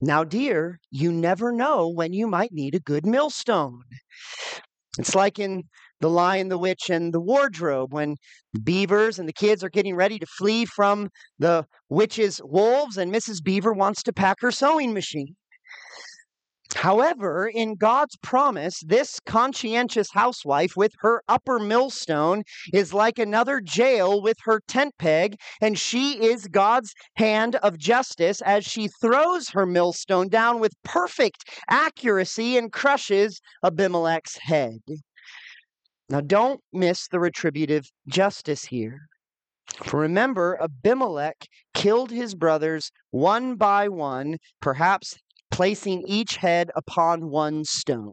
now, 0.00 0.24
dear, 0.24 0.78
you 0.90 1.12
never 1.12 1.52
know 1.52 1.88
when 1.88 2.12
you 2.12 2.26
might 2.26 2.52
need 2.52 2.74
a 2.74 2.80
good 2.80 3.06
millstone. 3.06 3.82
It's 4.98 5.14
like 5.14 5.38
in 5.38 5.64
The 6.00 6.10
Lion, 6.10 6.48
the 6.48 6.58
Witch, 6.58 6.90
and 6.90 7.12
the 7.12 7.20
Wardrobe 7.20 7.92
when 7.92 8.16
beavers 8.62 9.18
and 9.18 9.28
the 9.28 9.32
kids 9.32 9.64
are 9.64 9.70
getting 9.70 9.94
ready 9.94 10.18
to 10.18 10.26
flee 10.26 10.64
from 10.64 11.08
the 11.38 11.66
witch's 11.88 12.40
wolves, 12.44 12.96
and 12.96 13.12
Mrs. 13.12 13.42
Beaver 13.42 13.72
wants 13.72 14.02
to 14.04 14.12
pack 14.12 14.38
her 14.40 14.50
sewing 14.50 14.92
machine. 14.92 15.36
However, 16.74 17.46
in 17.46 17.76
God's 17.76 18.16
promise, 18.16 18.80
this 18.84 19.20
conscientious 19.20 20.08
housewife 20.12 20.76
with 20.76 20.92
her 20.98 21.22
upper 21.28 21.58
millstone 21.58 22.42
is 22.72 22.92
like 22.92 23.18
another 23.18 23.62
Jael 23.64 24.20
with 24.20 24.36
her 24.44 24.60
tent 24.66 24.94
peg, 24.98 25.36
and 25.60 25.78
she 25.78 26.24
is 26.24 26.48
God's 26.48 26.92
hand 27.16 27.56
of 27.56 27.78
justice 27.78 28.40
as 28.42 28.64
she 28.64 28.88
throws 28.88 29.50
her 29.50 29.66
millstone 29.66 30.28
down 30.28 30.58
with 30.60 30.72
perfect 30.82 31.44
accuracy 31.68 32.56
and 32.56 32.72
crushes 32.72 33.40
Abimelech's 33.62 34.38
head. 34.38 34.80
Now, 36.08 36.20
don't 36.20 36.60
miss 36.72 37.08
the 37.08 37.18
retributive 37.18 37.90
justice 38.08 38.64
here. 38.64 39.08
For 39.82 40.00
remember, 40.00 40.56
Abimelech 40.62 41.48
killed 41.74 42.10
his 42.10 42.34
brothers 42.34 42.92
one 43.10 43.56
by 43.56 43.88
one, 43.88 44.38
perhaps 44.60 45.18
placing 45.56 46.02
each 46.06 46.36
head 46.36 46.70
upon 46.76 47.30
one 47.30 47.64
stone. 47.64 48.12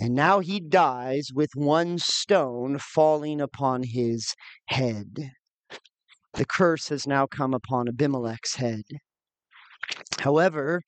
And 0.00 0.16
now 0.16 0.40
he 0.40 0.58
dies 0.58 1.28
with 1.32 1.50
one 1.54 1.96
stone 1.98 2.76
falling 2.78 3.40
upon 3.40 3.84
his 3.84 4.34
head. 4.66 5.30
The 6.32 6.44
curse 6.44 6.88
has 6.88 7.06
now 7.06 7.28
come 7.28 7.54
upon 7.54 7.86
Abimelech's 7.86 8.56
head. 8.56 8.82
However, 10.18 10.82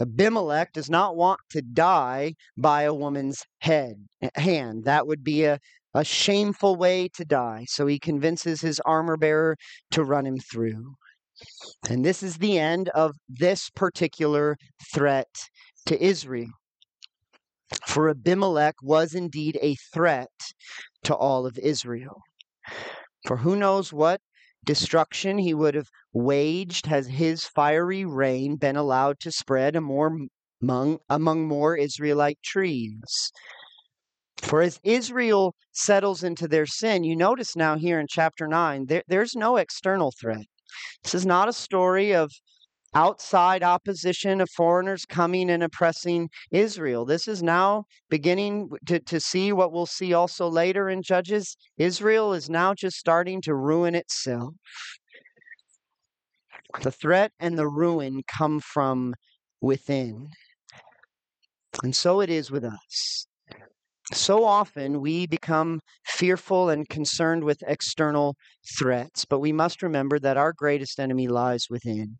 Abimelech 0.00 0.72
does 0.72 0.90
not 0.90 1.14
want 1.14 1.38
to 1.50 1.62
die 1.62 2.34
by 2.58 2.82
a 2.82 2.92
woman's 2.92 3.44
head 3.60 3.94
hand. 4.34 4.82
That 4.86 5.06
would 5.06 5.22
be 5.22 5.44
a, 5.44 5.60
a 5.94 6.02
shameful 6.02 6.74
way 6.74 7.06
to 7.14 7.24
die. 7.24 7.66
So 7.68 7.86
he 7.86 8.00
convinces 8.00 8.60
his 8.60 8.80
armor 8.80 9.16
bearer 9.16 9.56
to 9.92 10.02
run 10.02 10.26
him 10.26 10.38
through. 10.38 10.96
And 11.88 12.04
this 12.04 12.22
is 12.22 12.38
the 12.38 12.58
end 12.58 12.88
of 12.90 13.16
this 13.28 13.70
particular 13.70 14.56
threat 14.92 15.48
to 15.86 16.02
Israel. 16.02 16.50
For 17.86 18.08
Abimelech 18.08 18.74
was 18.82 19.14
indeed 19.14 19.58
a 19.62 19.76
threat 19.94 20.30
to 21.04 21.14
all 21.14 21.46
of 21.46 21.58
Israel. 21.58 22.22
For 23.26 23.38
who 23.38 23.56
knows 23.56 23.92
what 23.92 24.20
destruction 24.64 25.38
he 25.38 25.54
would 25.54 25.74
have 25.74 25.88
waged 26.12 26.86
has 26.86 27.06
his 27.06 27.44
fiery 27.44 28.04
reign 28.04 28.56
been 28.56 28.76
allowed 28.76 29.20
to 29.20 29.32
spread 29.32 29.76
among, 29.76 30.28
among 31.08 31.46
more 31.46 31.76
Israelite 31.76 32.42
trees. 32.42 33.32
For 34.38 34.62
as 34.62 34.80
Israel 34.82 35.54
settles 35.72 36.22
into 36.22 36.48
their 36.48 36.66
sin, 36.66 37.04
you 37.04 37.14
notice 37.14 37.54
now 37.54 37.76
here 37.76 38.00
in 38.00 38.06
chapter 38.08 38.48
9, 38.48 38.86
there, 38.86 39.02
there's 39.06 39.34
no 39.34 39.56
external 39.56 40.12
threat. 40.18 40.46
This 41.02 41.14
is 41.14 41.26
not 41.26 41.48
a 41.48 41.52
story 41.52 42.14
of 42.14 42.30
outside 42.94 43.62
opposition 43.62 44.40
of 44.40 44.50
foreigners 44.50 45.04
coming 45.04 45.50
and 45.50 45.62
oppressing 45.62 46.28
Israel. 46.50 47.04
This 47.04 47.28
is 47.28 47.42
now 47.42 47.84
beginning 48.08 48.70
to, 48.86 48.98
to 49.00 49.20
see 49.20 49.52
what 49.52 49.72
we'll 49.72 49.86
see 49.86 50.12
also 50.12 50.48
later 50.48 50.88
in 50.88 51.02
Judges. 51.02 51.56
Israel 51.78 52.32
is 52.32 52.50
now 52.50 52.74
just 52.74 52.96
starting 52.96 53.40
to 53.42 53.54
ruin 53.54 53.94
itself. 53.94 54.54
The 56.82 56.92
threat 56.92 57.32
and 57.38 57.58
the 57.58 57.68
ruin 57.68 58.22
come 58.26 58.60
from 58.60 59.14
within. 59.60 60.28
And 61.82 61.94
so 61.94 62.20
it 62.20 62.30
is 62.30 62.50
with 62.50 62.64
us. 62.64 63.26
So 64.12 64.44
often 64.44 65.00
we 65.00 65.26
become 65.26 65.80
fearful 66.04 66.68
and 66.68 66.88
concerned 66.88 67.42
with 67.42 67.64
external 67.66 68.36
threats, 68.78 69.24
but 69.24 69.40
we 69.40 69.50
must 69.50 69.82
remember 69.82 70.20
that 70.20 70.36
our 70.36 70.52
greatest 70.52 71.00
enemy 71.00 71.26
lies 71.26 71.66
within. 71.68 72.18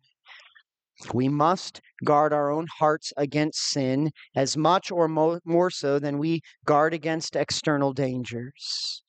We 1.13 1.29
must 1.29 1.79
guard 2.03 2.33
our 2.33 2.49
own 2.49 2.65
hearts 2.79 3.13
against 3.15 3.59
sin 3.59 4.11
as 4.35 4.57
much 4.57 4.91
or 4.91 5.07
mo- 5.07 5.39
more 5.45 5.69
so 5.69 5.99
than 5.99 6.17
we 6.17 6.41
guard 6.65 6.93
against 6.93 7.35
external 7.35 7.93
dangers. 7.93 9.03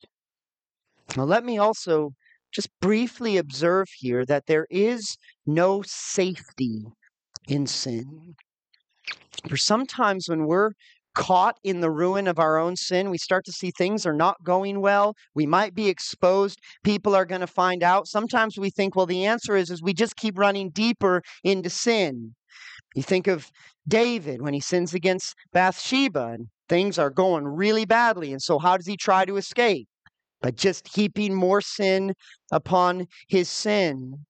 Now, 1.17 1.23
let 1.23 1.43
me 1.43 1.57
also 1.57 2.13
just 2.51 2.69
briefly 2.79 3.37
observe 3.37 3.87
here 3.97 4.25
that 4.27 4.45
there 4.45 4.67
is 4.69 5.17
no 5.45 5.81
safety 5.81 6.85
in 7.47 7.67
sin. 7.67 8.35
For 9.47 9.55
sometimes 9.57 10.27
when 10.27 10.47
we're 10.47 10.71
caught 11.15 11.57
in 11.63 11.81
the 11.81 11.91
ruin 11.91 12.27
of 12.27 12.39
our 12.39 12.57
own 12.57 12.75
sin. 12.75 13.09
We 13.09 13.17
start 13.17 13.45
to 13.45 13.51
see 13.51 13.71
things 13.71 14.05
are 14.05 14.13
not 14.13 14.43
going 14.43 14.81
well. 14.81 15.15
We 15.35 15.45
might 15.45 15.73
be 15.73 15.87
exposed. 15.87 16.59
People 16.83 17.15
are 17.15 17.25
going 17.25 17.41
to 17.41 17.47
find 17.47 17.83
out. 17.83 18.07
Sometimes 18.07 18.57
we 18.57 18.69
think, 18.69 18.95
well, 18.95 19.05
the 19.05 19.25
answer 19.25 19.55
is, 19.55 19.69
is 19.69 19.81
we 19.81 19.93
just 19.93 20.15
keep 20.15 20.37
running 20.37 20.69
deeper 20.69 21.21
into 21.43 21.69
sin. 21.69 22.35
You 22.95 23.03
think 23.03 23.27
of 23.27 23.51
David 23.87 24.41
when 24.41 24.53
he 24.53 24.59
sins 24.59 24.93
against 24.93 25.35
Bathsheba 25.51 26.27
and 26.33 26.47
things 26.69 26.97
are 26.97 27.09
going 27.09 27.45
really 27.45 27.85
badly. 27.85 28.31
And 28.31 28.41
so, 28.41 28.59
how 28.59 28.77
does 28.77 28.87
he 28.87 28.97
try 28.97 29.25
to 29.25 29.37
escape? 29.37 29.87
By 30.41 30.51
just 30.51 30.93
heaping 30.95 31.33
more 31.33 31.61
sin 31.61 32.13
upon 32.51 33.07
his 33.27 33.49
sin. 33.49 34.25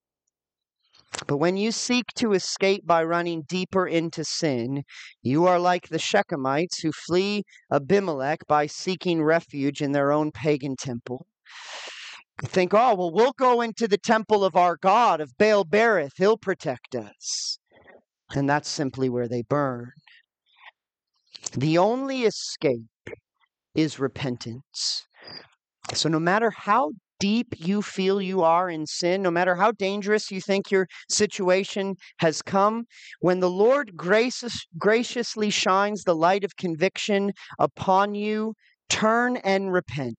But 1.27 1.37
when 1.37 1.57
you 1.57 1.71
seek 1.71 2.05
to 2.15 2.33
escape 2.33 2.85
by 2.85 3.03
running 3.03 3.43
deeper 3.47 3.87
into 3.87 4.23
sin, 4.23 4.83
you 5.21 5.45
are 5.45 5.59
like 5.59 5.87
the 5.87 5.99
Shechemites 5.99 6.81
who 6.81 6.91
flee 6.91 7.43
Abimelech 7.71 8.39
by 8.47 8.65
seeking 8.67 9.23
refuge 9.23 9.81
in 9.81 9.91
their 9.91 10.11
own 10.11 10.31
pagan 10.31 10.75
temple. 10.75 11.25
You 12.41 12.47
think, 12.47 12.73
oh, 12.73 12.95
well, 12.95 13.11
we'll 13.11 13.33
go 13.37 13.61
into 13.61 13.87
the 13.87 13.97
temple 13.97 14.43
of 14.43 14.55
our 14.55 14.75
God, 14.75 15.21
of 15.21 15.37
Baal 15.37 15.63
Berith. 15.63 16.13
He'll 16.17 16.37
protect 16.37 16.95
us. 16.95 17.59
And 18.35 18.49
that's 18.49 18.69
simply 18.69 19.09
where 19.09 19.27
they 19.27 19.43
burn. 19.43 19.91
The 21.55 21.77
only 21.77 22.23
escape 22.23 22.87
is 23.75 23.99
repentance. 23.99 25.05
So, 25.93 26.09
no 26.09 26.19
matter 26.19 26.49
how 26.49 26.91
deep 27.23 27.55
you 27.57 27.81
feel 27.81 28.21
you 28.21 28.41
are 28.41 28.69
in 28.69 28.85
sin, 28.85 29.21
no 29.21 29.31
matter 29.31 29.55
how 29.55 29.71
dangerous 29.71 30.29
you 30.29 30.41
think 30.41 30.69
your 30.69 30.85
situation 31.09 31.95
has 32.17 32.41
come, 32.41 32.83
when 33.21 33.39
the 33.39 33.49
Lord 33.49 33.95
gracious, 33.95 34.65
graciously 34.77 35.49
shines 35.49 36.03
the 36.03 36.17
light 36.17 36.43
of 36.43 36.57
conviction 36.57 37.31
upon 37.57 38.13
you, 38.13 38.55
turn 38.89 39.37
and 39.37 39.71
repent. 39.71 40.17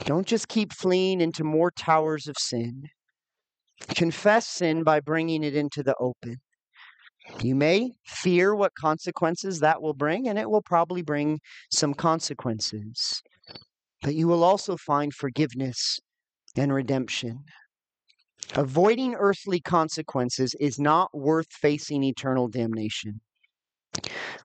Don't 0.00 0.26
just 0.26 0.46
keep 0.48 0.74
fleeing 0.74 1.22
into 1.22 1.42
more 1.42 1.70
towers 1.70 2.28
of 2.28 2.36
sin. 2.38 2.82
Confess 3.94 4.46
sin 4.46 4.84
by 4.84 5.00
bringing 5.00 5.42
it 5.42 5.56
into 5.56 5.82
the 5.82 5.94
open. 5.98 6.36
You 7.40 7.54
may 7.54 7.92
fear 8.04 8.54
what 8.54 8.72
consequences 8.78 9.60
that 9.60 9.80
will 9.80 9.94
bring, 9.94 10.28
and 10.28 10.38
it 10.38 10.50
will 10.50 10.60
probably 10.60 11.00
bring 11.00 11.40
some 11.70 11.94
consequences 11.94 13.22
but 14.04 14.14
you 14.14 14.28
will 14.28 14.44
also 14.44 14.76
find 14.76 15.14
forgiveness 15.14 15.98
and 16.54 16.72
redemption. 16.72 17.42
Avoiding 18.54 19.14
earthly 19.14 19.60
consequences 19.60 20.54
is 20.60 20.78
not 20.78 21.08
worth 21.16 21.50
facing 21.50 22.04
eternal 22.04 22.46
damnation. 22.46 23.22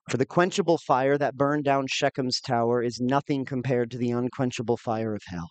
For 0.08 0.16
the 0.16 0.24
quenchable 0.24 0.78
fire 0.78 1.18
that 1.18 1.36
burned 1.36 1.64
down 1.64 1.86
Shechem's 1.88 2.40
tower 2.40 2.82
is 2.82 3.00
nothing 3.00 3.44
compared 3.44 3.90
to 3.90 3.98
the 3.98 4.10
unquenchable 4.10 4.78
fire 4.78 5.14
of 5.14 5.22
hell. 5.26 5.50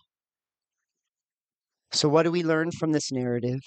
So, 1.92 2.08
what 2.08 2.24
do 2.24 2.32
we 2.32 2.42
learn 2.42 2.72
from 2.72 2.90
this 2.90 3.12
narrative? 3.12 3.60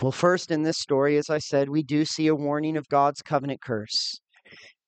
Well, 0.00 0.12
first, 0.12 0.50
in 0.50 0.62
this 0.62 0.78
story, 0.78 1.18
as 1.18 1.28
I 1.28 1.38
said, 1.38 1.68
we 1.68 1.82
do 1.82 2.06
see 2.06 2.26
a 2.26 2.34
warning 2.34 2.76
of 2.78 2.88
God's 2.88 3.20
covenant 3.20 3.60
curse. 3.60 4.20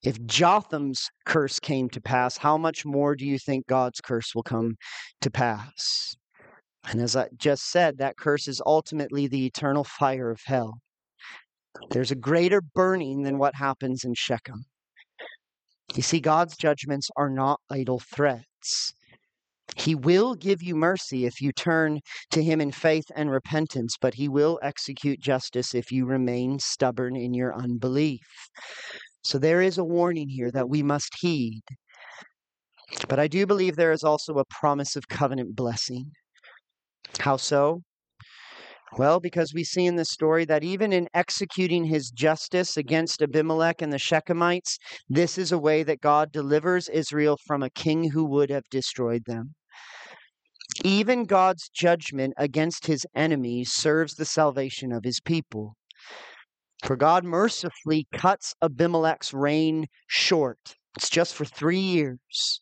If 0.02 0.24
Jotham's 0.26 1.08
curse 1.24 1.60
came 1.60 1.88
to 1.90 2.00
pass, 2.00 2.36
how 2.36 2.58
much 2.58 2.84
more 2.84 3.14
do 3.14 3.24
you 3.24 3.38
think 3.38 3.66
God's 3.68 4.00
curse 4.00 4.34
will 4.34 4.42
come 4.42 4.76
to 5.20 5.30
pass? 5.30 6.16
And 6.84 7.00
as 7.00 7.14
I 7.14 7.28
just 7.36 7.70
said, 7.70 7.98
that 7.98 8.16
curse 8.16 8.48
is 8.48 8.60
ultimately 8.66 9.28
the 9.28 9.46
eternal 9.46 9.84
fire 9.84 10.30
of 10.30 10.40
hell. 10.44 10.78
There's 11.90 12.10
a 12.10 12.16
greater 12.16 12.60
burning 12.60 13.22
than 13.22 13.38
what 13.38 13.54
happens 13.54 14.04
in 14.04 14.14
Shechem. 14.14 14.64
You 15.94 16.02
see, 16.02 16.20
God's 16.20 16.56
judgments 16.56 17.08
are 17.16 17.30
not 17.30 17.60
idle 17.70 18.00
threats. 18.00 18.92
He 19.76 19.94
will 19.94 20.34
give 20.34 20.62
you 20.62 20.74
mercy 20.74 21.24
if 21.24 21.40
you 21.40 21.52
turn 21.52 22.00
to 22.30 22.42
Him 22.42 22.60
in 22.60 22.72
faith 22.72 23.04
and 23.14 23.30
repentance, 23.30 23.96
but 24.00 24.14
He 24.14 24.28
will 24.28 24.58
execute 24.62 25.20
justice 25.20 25.74
if 25.74 25.92
you 25.92 26.04
remain 26.06 26.58
stubborn 26.58 27.16
in 27.16 27.34
your 27.34 27.54
unbelief. 27.54 28.20
So 29.24 29.38
there 29.38 29.62
is 29.62 29.78
a 29.78 29.84
warning 29.84 30.28
here 30.28 30.50
that 30.50 30.68
we 30.68 30.82
must 30.82 31.16
heed. 31.20 31.62
But 33.08 33.18
I 33.18 33.28
do 33.28 33.46
believe 33.46 33.76
there 33.76 33.92
is 33.92 34.04
also 34.04 34.34
a 34.34 34.44
promise 34.44 34.96
of 34.96 35.08
covenant 35.08 35.54
blessing. 35.56 36.10
How 37.18 37.36
so? 37.36 37.82
Well, 38.98 39.20
because 39.20 39.54
we 39.54 39.64
see 39.64 39.86
in 39.86 39.96
the 39.96 40.04
story 40.04 40.44
that 40.44 40.62
even 40.62 40.92
in 40.92 41.08
executing 41.14 41.84
his 41.84 42.10
justice 42.10 42.76
against 42.76 43.22
Abimelech 43.22 43.80
and 43.80 43.90
the 43.90 43.98
Shechemites, 43.98 44.76
this 45.08 45.38
is 45.38 45.50
a 45.50 45.58
way 45.58 45.82
that 45.82 46.02
God 46.02 46.30
delivers 46.30 46.90
Israel 46.90 47.38
from 47.46 47.62
a 47.62 47.70
king 47.70 48.10
who 48.10 48.26
would 48.26 48.50
have 48.50 48.64
destroyed 48.70 49.22
them. 49.24 49.54
Even 50.84 51.24
God's 51.24 51.70
judgment 51.70 52.34
against 52.36 52.86
his 52.86 53.06
enemies 53.14 53.72
serves 53.72 54.14
the 54.14 54.26
salvation 54.26 54.92
of 54.92 55.04
his 55.04 55.20
people. 55.20 55.74
For 56.82 56.96
God 56.96 57.24
mercifully 57.24 58.08
cuts 58.12 58.54
Abimelech's 58.60 59.32
reign 59.32 59.86
short. 60.08 60.76
It's 60.96 61.08
just 61.08 61.34
for 61.34 61.44
three 61.44 61.78
years. 61.78 62.60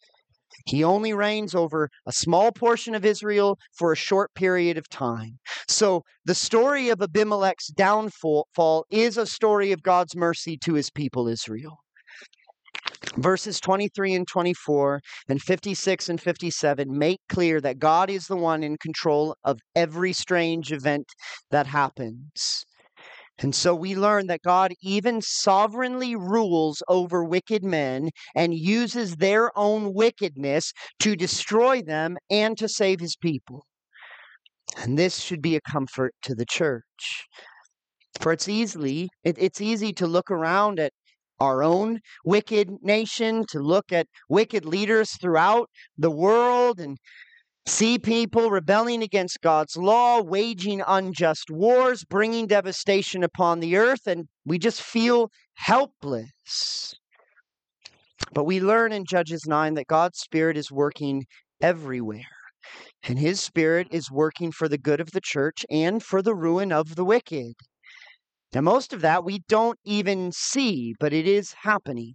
He 0.66 0.84
only 0.84 1.14
reigns 1.14 1.54
over 1.54 1.88
a 2.06 2.12
small 2.12 2.52
portion 2.52 2.94
of 2.94 3.04
Israel 3.04 3.58
for 3.78 3.92
a 3.92 3.96
short 3.96 4.34
period 4.34 4.76
of 4.76 4.88
time. 4.90 5.38
So 5.68 6.02
the 6.26 6.34
story 6.34 6.90
of 6.90 7.00
Abimelech's 7.00 7.68
downfall 7.68 8.84
is 8.90 9.16
a 9.16 9.26
story 9.26 9.72
of 9.72 9.82
God's 9.82 10.14
mercy 10.14 10.58
to 10.58 10.74
his 10.74 10.90
people 10.90 11.26
Israel. 11.26 11.78
Verses 13.16 13.58
23 13.58 14.14
and 14.14 14.28
24 14.28 15.00
and 15.28 15.40
56 15.40 16.08
and 16.10 16.20
57 16.20 16.86
make 16.96 17.20
clear 17.28 17.60
that 17.60 17.78
God 17.78 18.10
is 18.10 18.26
the 18.26 18.36
one 18.36 18.62
in 18.62 18.76
control 18.76 19.34
of 19.44 19.58
every 19.74 20.12
strange 20.12 20.72
event 20.72 21.06
that 21.50 21.66
happens. 21.66 22.64
And 23.40 23.54
so 23.54 23.74
we 23.74 23.94
learn 23.94 24.26
that 24.26 24.42
God 24.42 24.74
even 24.82 25.22
sovereignly 25.22 26.14
rules 26.14 26.82
over 26.88 27.24
wicked 27.24 27.64
men 27.64 28.10
and 28.34 28.54
uses 28.54 29.16
their 29.16 29.50
own 29.58 29.94
wickedness 29.94 30.72
to 31.00 31.16
destroy 31.16 31.80
them 31.80 32.18
and 32.30 32.58
to 32.58 32.68
save 32.68 33.00
his 33.00 33.16
people. 33.16 33.64
And 34.76 34.98
this 34.98 35.18
should 35.18 35.40
be 35.40 35.56
a 35.56 35.60
comfort 35.60 36.14
to 36.22 36.34
the 36.34 36.44
church. 36.44 36.84
For 38.20 38.32
it's 38.32 38.48
easily 38.48 39.08
it, 39.24 39.36
it's 39.38 39.60
easy 39.60 39.92
to 39.94 40.06
look 40.06 40.30
around 40.30 40.78
at 40.78 40.92
our 41.40 41.62
own 41.62 42.00
wicked 42.24 42.68
nation, 42.82 43.46
to 43.48 43.60
look 43.60 43.90
at 43.92 44.06
wicked 44.28 44.66
leaders 44.66 45.12
throughout 45.18 45.70
the 45.96 46.10
world 46.10 46.78
and 46.78 46.98
see 47.66 47.98
people 47.98 48.50
rebelling 48.50 49.02
against 49.02 49.40
God's 49.42 49.76
law, 49.76 50.20
waging 50.22 50.82
unjust 50.86 51.50
wars, 51.50 52.04
bringing 52.04 52.46
devastation 52.46 53.22
upon 53.22 53.60
the 53.60 53.76
earth, 53.76 54.06
and 54.06 54.26
we 54.44 54.58
just 54.58 54.82
feel 54.82 55.30
helpless. 55.54 56.94
But 58.32 58.44
we 58.44 58.60
learn 58.60 58.92
in 58.92 59.04
Judges 59.04 59.44
9 59.46 59.74
that 59.74 59.86
God's 59.86 60.18
Spirit 60.18 60.56
is 60.56 60.70
working 60.70 61.24
everywhere. 61.60 62.20
And 63.02 63.18
his 63.18 63.40
Spirit 63.40 63.88
is 63.90 64.10
working 64.10 64.52
for 64.52 64.68
the 64.68 64.78
good 64.78 65.00
of 65.00 65.10
the 65.12 65.20
church 65.22 65.64
and 65.70 66.02
for 66.02 66.22
the 66.22 66.34
ruin 66.34 66.70
of 66.72 66.96
the 66.96 67.04
wicked. 67.04 67.54
Now, 68.52 68.60
most 68.60 68.92
of 68.92 69.00
that 69.00 69.24
we 69.24 69.40
don't 69.48 69.78
even 69.84 70.32
see, 70.32 70.94
but 70.98 71.12
it 71.12 71.26
is 71.26 71.54
happening. 71.62 72.14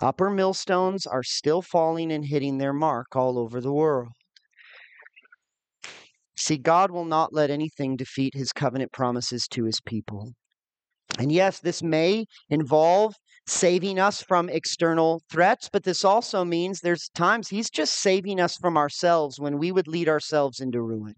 Upper 0.00 0.30
millstones 0.30 1.06
are 1.06 1.24
still 1.24 1.62
falling 1.62 2.12
and 2.12 2.24
hitting 2.24 2.58
their 2.58 2.72
mark 2.72 3.16
all 3.16 3.38
over 3.38 3.60
the 3.60 3.72
world. 3.72 4.12
See, 6.38 6.56
God 6.56 6.92
will 6.92 7.04
not 7.04 7.32
let 7.32 7.50
anything 7.50 7.96
defeat 7.96 8.32
his 8.34 8.52
covenant 8.52 8.92
promises 8.92 9.48
to 9.48 9.64
his 9.64 9.80
people. 9.80 10.34
And 11.18 11.32
yes, 11.32 11.58
this 11.58 11.82
may 11.82 12.26
involve 12.48 13.14
saving 13.48 13.98
us 13.98 14.22
from 14.22 14.48
external 14.48 15.20
threats, 15.30 15.68
but 15.72 15.82
this 15.82 16.04
also 16.04 16.44
means 16.44 16.80
there's 16.80 17.08
times 17.14 17.48
he's 17.48 17.70
just 17.70 17.94
saving 17.94 18.38
us 18.38 18.56
from 18.56 18.76
ourselves 18.76 19.40
when 19.40 19.58
we 19.58 19.72
would 19.72 19.88
lead 19.88 20.08
ourselves 20.08 20.60
into 20.60 20.80
ruin. 20.80 21.14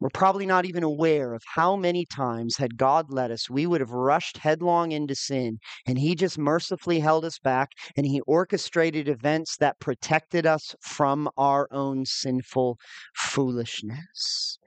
We're 0.00 0.10
probably 0.10 0.44
not 0.44 0.64
even 0.64 0.82
aware 0.82 1.34
of 1.34 1.42
how 1.54 1.76
many 1.76 2.04
times, 2.04 2.56
had 2.56 2.76
God 2.76 3.06
let 3.10 3.30
us, 3.30 3.48
we 3.48 3.66
would 3.66 3.80
have 3.80 3.90
rushed 3.90 4.38
headlong 4.38 4.92
into 4.92 5.14
sin, 5.14 5.58
and 5.86 5.98
He 5.98 6.14
just 6.14 6.36
mercifully 6.36 7.00
held 7.00 7.24
us 7.24 7.38
back, 7.38 7.70
and 7.96 8.04
He 8.04 8.20
orchestrated 8.26 9.08
events 9.08 9.56
that 9.58 9.78
protected 9.80 10.46
us 10.46 10.74
from 10.82 11.28
our 11.36 11.68
own 11.70 12.04
sinful 12.06 12.78
foolishness. 13.14 14.58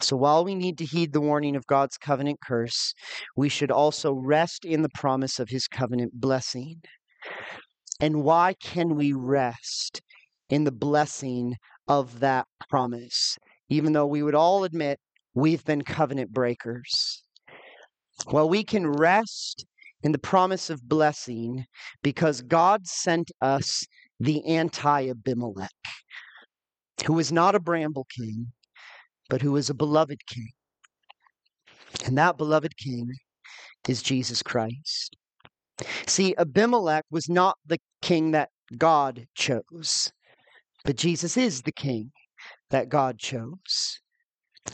So 0.00 0.16
while 0.16 0.44
we 0.44 0.54
need 0.54 0.78
to 0.78 0.84
heed 0.84 1.12
the 1.12 1.20
warning 1.20 1.54
of 1.54 1.66
God's 1.66 1.96
covenant 1.96 2.38
curse, 2.44 2.94
we 3.36 3.48
should 3.48 3.70
also 3.70 4.12
rest 4.12 4.64
in 4.64 4.82
the 4.82 4.88
promise 4.88 5.38
of 5.38 5.50
His 5.50 5.68
covenant 5.68 6.12
blessing. 6.14 6.80
And 8.00 8.24
why 8.24 8.54
can 8.60 8.96
we 8.96 9.12
rest 9.12 10.00
in 10.48 10.64
the 10.64 10.72
blessing 10.72 11.54
of 11.88 12.20
that 12.20 12.46
promise, 12.68 13.36
even 13.68 13.92
though 13.92 14.06
we 14.06 14.22
would 14.22 14.34
all 14.34 14.64
admit 14.64 14.98
we've 15.34 15.64
been 15.64 15.82
covenant 15.82 16.32
breakers. 16.32 17.22
Well, 18.26 18.48
we 18.48 18.64
can 18.64 18.86
rest 18.86 19.64
in 20.02 20.12
the 20.12 20.18
promise 20.18 20.70
of 20.70 20.88
blessing 20.88 21.64
because 22.02 22.42
God 22.42 22.86
sent 22.86 23.30
us 23.40 23.84
the 24.20 24.44
anti 24.46 25.08
Abimelech, 25.08 25.70
who 27.06 27.14
was 27.14 27.32
not 27.32 27.54
a 27.54 27.60
bramble 27.60 28.06
king, 28.16 28.52
but 29.28 29.42
who 29.42 29.56
is 29.56 29.70
a 29.70 29.74
beloved 29.74 30.26
king. 30.26 30.50
And 32.04 32.16
that 32.18 32.36
beloved 32.36 32.76
king 32.76 33.10
is 33.88 34.02
Jesus 34.02 34.42
Christ. 34.42 35.16
See, 36.06 36.34
Abimelech 36.36 37.04
was 37.10 37.28
not 37.28 37.56
the 37.66 37.78
king 38.00 38.32
that 38.32 38.50
God 38.76 39.26
chose. 39.34 40.12
But 40.84 40.96
Jesus 40.96 41.36
is 41.36 41.62
the 41.62 41.72
king 41.72 42.12
that 42.70 42.88
God 42.88 43.18
chose. 43.18 44.00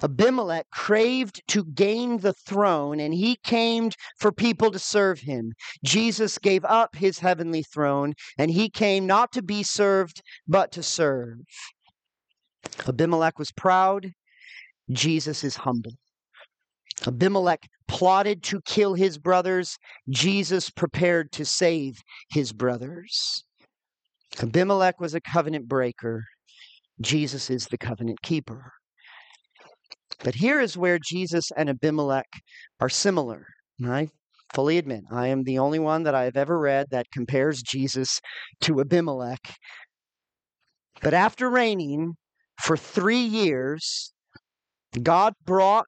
Abimelech 0.03 0.67
craved 0.71 1.43
to 1.49 1.65
gain 1.65 2.19
the 2.19 2.35
throne, 2.35 3.01
and 3.01 3.15
he 3.15 3.37
came 3.37 3.91
for 4.19 4.31
people 4.31 4.71
to 4.71 4.79
serve 4.79 5.21
him. 5.21 5.55
Jesus 5.85 6.39
gave 6.39 6.65
up 6.65 6.95
his 6.95 7.19
heavenly 7.19 7.63
throne, 7.63 8.15
and 8.37 8.51
he 8.51 8.69
came 8.69 9.07
not 9.07 9.33
to 9.33 9.43
be 9.43 9.63
served, 9.63 10.23
but 10.47 10.73
to 10.73 10.83
serve. 10.83 11.39
Abimelech 12.87 13.39
was 13.39 13.51
proud. 13.51 14.13
Jesus 14.91 15.43
is 15.43 15.57
humble. 15.57 15.93
Abimelech 17.07 17.67
plotted 17.87 18.43
to 18.45 18.61
kill 18.63 18.95
his 18.95 19.19
brothers. 19.19 19.79
Jesus 20.09 20.69
prepared 20.69 21.33
to 21.33 21.45
save 21.45 22.03
his 22.31 22.53
brothers. 22.53 23.45
Abimelech 24.41 25.01
was 25.01 25.15
a 25.15 25.21
covenant 25.21 25.69
breaker. 25.69 26.25
Jesus 27.01 27.51
is 27.51 27.67
the 27.67 27.79
covenant 27.79 28.23
keeper. 28.23 28.73
But 30.23 30.37
here 30.37 30.61
is 30.61 30.77
where 30.77 30.99
Jesus 30.99 31.51
and 31.57 31.69
Abimelech 31.69 32.27
are 32.81 32.89
similar. 32.89 33.47
I 33.85 34.09
fully 34.53 34.79
admit, 34.79 35.05
I 35.11 35.29
am 35.29 35.45
the 35.45 35.59
only 35.59 35.79
one 35.79 36.03
that 36.05 36.15
I 36.15 36.25
have 36.25 36.37
ever 36.37 36.59
read 36.59 36.87
that 36.91 37.11
compares 37.13 37.63
Jesus 37.63 38.21
to 38.63 38.81
Abimelech. 38.81 39.55
But 41.01 41.15
after 41.15 41.49
reigning 41.49 42.15
for 42.61 42.77
three 42.77 43.23
years, 43.23 44.13
God 45.03 45.35
brought 45.45 45.87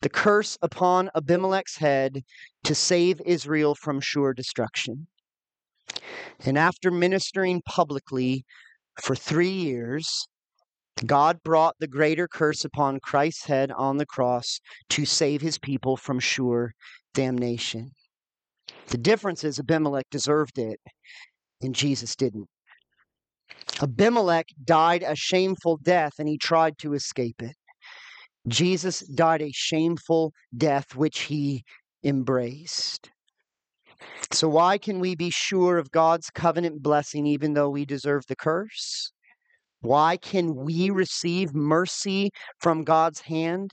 the 0.00 0.08
curse 0.08 0.56
upon 0.62 1.10
Abimelech's 1.16 1.78
head 1.78 2.22
to 2.64 2.74
save 2.74 3.20
Israel 3.26 3.74
from 3.74 4.00
sure 4.00 4.32
destruction. 4.32 5.08
And 6.44 6.58
after 6.58 6.90
ministering 6.90 7.62
publicly 7.62 8.44
for 9.00 9.14
three 9.14 9.50
years, 9.50 10.26
God 11.06 11.42
brought 11.44 11.76
the 11.78 11.86
greater 11.86 12.26
curse 12.26 12.64
upon 12.64 13.00
Christ's 13.00 13.46
head 13.46 13.70
on 13.72 13.98
the 13.98 14.06
cross 14.06 14.60
to 14.90 15.04
save 15.04 15.40
his 15.40 15.58
people 15.58 15.96
from 15.96 16.18
sure 16.18 16.72
damnation. 17.14 17.90
The 18.88 18.98
difference 18.98 19.44
is 19.44 19.58
Abimelech 19.58 20.06
deserved 20.10 20.58
it 20.58 20.80
and 21.62 21.74
Jesus 21.74 22.16
didn't. 22.16 22.48
Abimelech 23.80 24.46
died 24.64 25.02
a 25.02 25.14
shameful 25.14 25.78
death 25.78 26.12
and 26.18 26.28
he 26.28 26.38
tried 26.38 26.78
to 26.78 26.94
escape 26.94 27.42
it. 27.42 27.54
Jesus 28.46 29.00
died 29.00 29.42
a 29.42 29.52
shameful 29.52 30.32
death 30.56 30.94
which 30.94 31.20
he 31.20 31.64
embraced. 32.02 33.10
So, 34.32 34.48
why 34.48 34.78
can 34.78 35.00
we 35.00 35.14
be 35.14 35.30
sure 35.30 35.78
of 35.78 35.90
God's 35.90 36.30
covenant 36.30 36.82
blessing 36.82 37.26
even 37.26 37.54
though 37.54 37.70
we 37.70 37.84
deserve 37.84 38.24
the 38.28 38.36
curse? 38.36 39.12
Why 39.80 40.16
can 40.16 40.54
we 40.54 40.90
receive 40.90 41.54
mercy 41.54 42.30
from 42.58 42.84
God's 42.84 43.20
hand? 43.20 43.72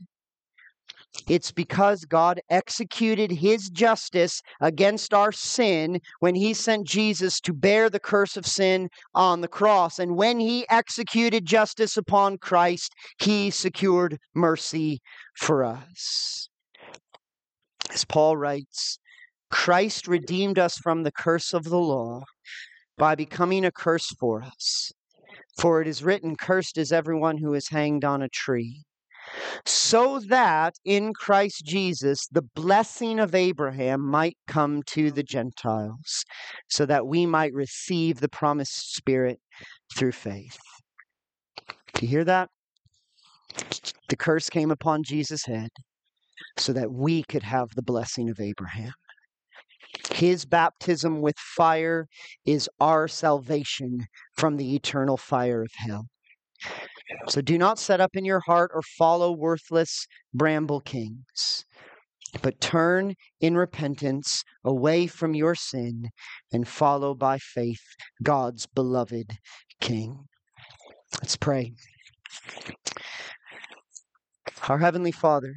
It's 1.28 1.52
because 1.52 2.06
God 2.06 2.42
executed 2.50 3.32
his 3.32 3.70
justice 3.70 4.42
against 4.62 5.14
our 5.14 5.32
sin 5.32 6.00
when 6.20 6.36
he 6.36 6.54
sent 6.54 6.88
Jesus 6.88 7.40
to 7.42 7.54
bear 7.54 7.90
the 7.90 8.00
curse 8.00 8.38
of 8.38 8.46
sin 8.46 8.90
on 9.14 9.42
the 9.42 9.48
cross. 9.48 9.98
And 9.98 10.16
when 10.16 10.40
he 10.40 10.68
executed 10.70 11.46
justice 11.46 11.98
upon 11.98 12.38
Christ, 12.38 12.94
he 13.20 13.50
secured 13.50 14.20
mercy 14.34 15.00
for 15.38 15.64
us. 15.64 16.50
As 17.90 18.04
Paul 18.04 18.36
writes, 18.38 19.00
Christ 19.56 20.10
redeemed 20.10 20.60
us 20.60 20.78
from 20.78 21.04
the 21.04 21.14
curse 21.14 21.54
of 21.54 21.64
the 21.64 21.80
law 21.80 22.24
by 22.98 23.16
becoming 23.16 23.64
a 23.64 23.72
curse 23.72 24.14
for 24.20 24.44
us. 24.44 24.92
For 25.58 25.82
it 25.82 25.88
is 25.88 26.04
written, 26.04 26.36
Cursed 26.36 26.78
is 26.78 26.92
everyone 26.92 27.38
who 27.38 27.54
is 27.54 27.70
hanged 27.70 28.04
on 28.04 28.22
a 28.22 28.28
tree. 28.28 28.84
So 29.66 30.20
that 30.20 30.76
in 30.84 31.14
Christ 31.14 31.64
Jesus 31.66 32.28
the 32.28 32.44
blessing 32.54 33.18
of 33.18 33.34
Abraham 33.34 34.02
might 34.02 34.38
come 34.46 34.84
to 34.88 35.10
the 35.10 35.24
Gentiles, 35.24 36.26
so 36.70 36.86
that 36.86 37.08
we 37.08 37.26
might 37.26 37.54
receive 37.54 38.20
the 38.20 38.30
promised 38.30 38.94
Spirit 38.94 39.40
through 39.96 40.12
faith. 40.12 40.60
Do 41.94 42.06
you 42.06 42.10
hear 42.10 42.26
that? 42.26 42.50
The 44.10 44.18
curse 44.18 44.50
came 44.50 44.70
upon 44.70 45.04
Jesus' 45.04 45.46
head 45.46 45.70
so 46.58 46.74
that 46.74 46.92
we 46.92 47.24
could 47.24 47.44
have 47.44 47.70
the 47.74 47.82
blessing 47.82 48.30
of 48.30 48.40
Abraham. 48.42 48.92
His 50.14 50.46
baptism 50.46 51.22
with 51.22 51.38
fire 51.38 52.08
is 52.46 52.70
our 52.80 53.08
salvation 53.08 54.08
from 54.38 54.58
the 54.58 54.76
eternal 54.76 55.18
fire 55.18 55.62
of 55.62 55.72
hell. 55.76 56.08
So 57.28 57.42
do 57.42 57.58
not 57.58 57.80
set 57.80 58.02
up 58.02 58.16
in 58.16 58.26
your 58.26 58.42
heart 58.42 58.72
or 58.74 58.82
follow 58.82 59.32
worthless 59.32 60.08
bramble 60.34 60.82
kings. 60.82 61.66
but 62.42 62.60
turn 62.60 63.16
in 63.40 63.56
repentance 63.56 64.44
away 64.64 65.08
from 65.08 65.34
your 65.34 65.56
sin 65.56 66.10
and 66.52 66.68
follow 66.68 67.14
by 67.14 67.38
faith 67.38 67.82
God's 68.24 68.66
beloved 68.66 69.38
King. 69.80 70.26
Let's 71.22 71.38
pray. 71.38 71.74
Our 74.68 74.80
Heavenly 74.80 75.12
Father, 75.12 75.56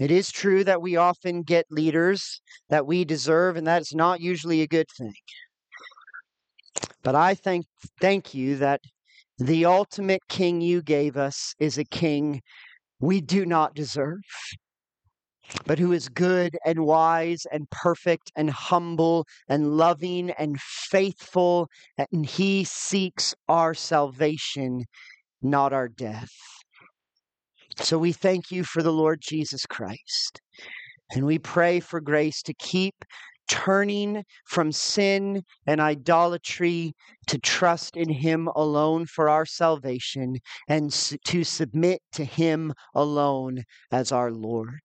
it 0.00 0.10
is 0.10 0.32
true 0.32 0.64
that 0.64 0.80
we 0.80 0.96
often 0.96 1.42
get 1.42 1.66
leaders 1.70 2.40
that 2.70 2.86
we 2.86 3.04
deserve, 3.04 3.56
and 3.56 3.66
that 3.66 3.82
is 3.82 3.94
not 3.94 4.20
usually 4.20 4.62
a 4.62 4.66
good 4.66 4.86
thing. 4.96 5.12
But 7.02 7.14
I 7.14 7.34
thank, 7.34 7.66
thank 8.00 8.34
you 8.34 8.56
that 8.56 8.80
the 9.36 9.66
ultimate 9.66 10.22
king 10.28 10.62
you 10.62 10.82
gave 10.82 11.18
us 11.18 11.54
is 11.58 11.76
a 11.76 11.84
king 11.84 12.40
we 12.98 13.20
do 13.20 13.44
not 13.44 13.74
deserve, 13.74 14.20
but 15.66 15.78
who 15.78 15.92
is 15.92 16.08
good 16.08 16.56
and 16.64 16.80
wise 16.80 17.46
and 17.52 17.68
perfect 17.70 18.32
and 18.36 18.48
humble 18.50 19.26
and 19.48 19.76
loving 19.76 20.30
and 20.30 20.58
faithful, 20.60 21.68
and 21.98 22.24
he 22.24 22.64
seeks 22.64 23.34
our 23.48 23.74
salvation, 23.74 24.84
not 25.42 25.74
our 25.74 25.88
death. 25.88 26.32
So 27.76 27.98
we 27.98 28.12
thank 28.12 28.50
you 28.50 28.64
for 28.64 28.82
the 28.82 28.92
Lord 28.92 29.20
Jesus 29.22 29.64
Christ. 29.66 30.40
And 31.12 31.24
we 31.26 31.38
pray 31.38 31.80
for 31.80 32.00
grace 32.00 32.42
to 32.42 32.54
keep 32.54 32.94
turning 33.48 34.22
from 34.46 34.70
sin 34.70 35.42
and 35.66 35.80
idolatry 35.80 36.94
to 37.26 37.38
trust 37.38 37.96
in 37.96 38.08
Him 38.08 38.48
alone 38.54 39.06
for 39.06 39.28
our 39.28 39.44
salvation 39.44 40.36
and 40.68 40.92
to 41.24 41.42
submit 41.42 42.00
to 42.12 42.24
Him 42.24 42.72
alone 42.94 43.64
as 43.90 44.12
our 44.12 44.30
Lord. 44.30 44.78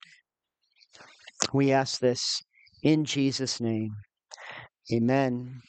We 1.53 1.71
ask 1.71 1.99
this 1.99 2.41
in 2.81 3.05
Jesus' 3.05 3.61
name. 3.61 3.91
Amen. 4.91 5.61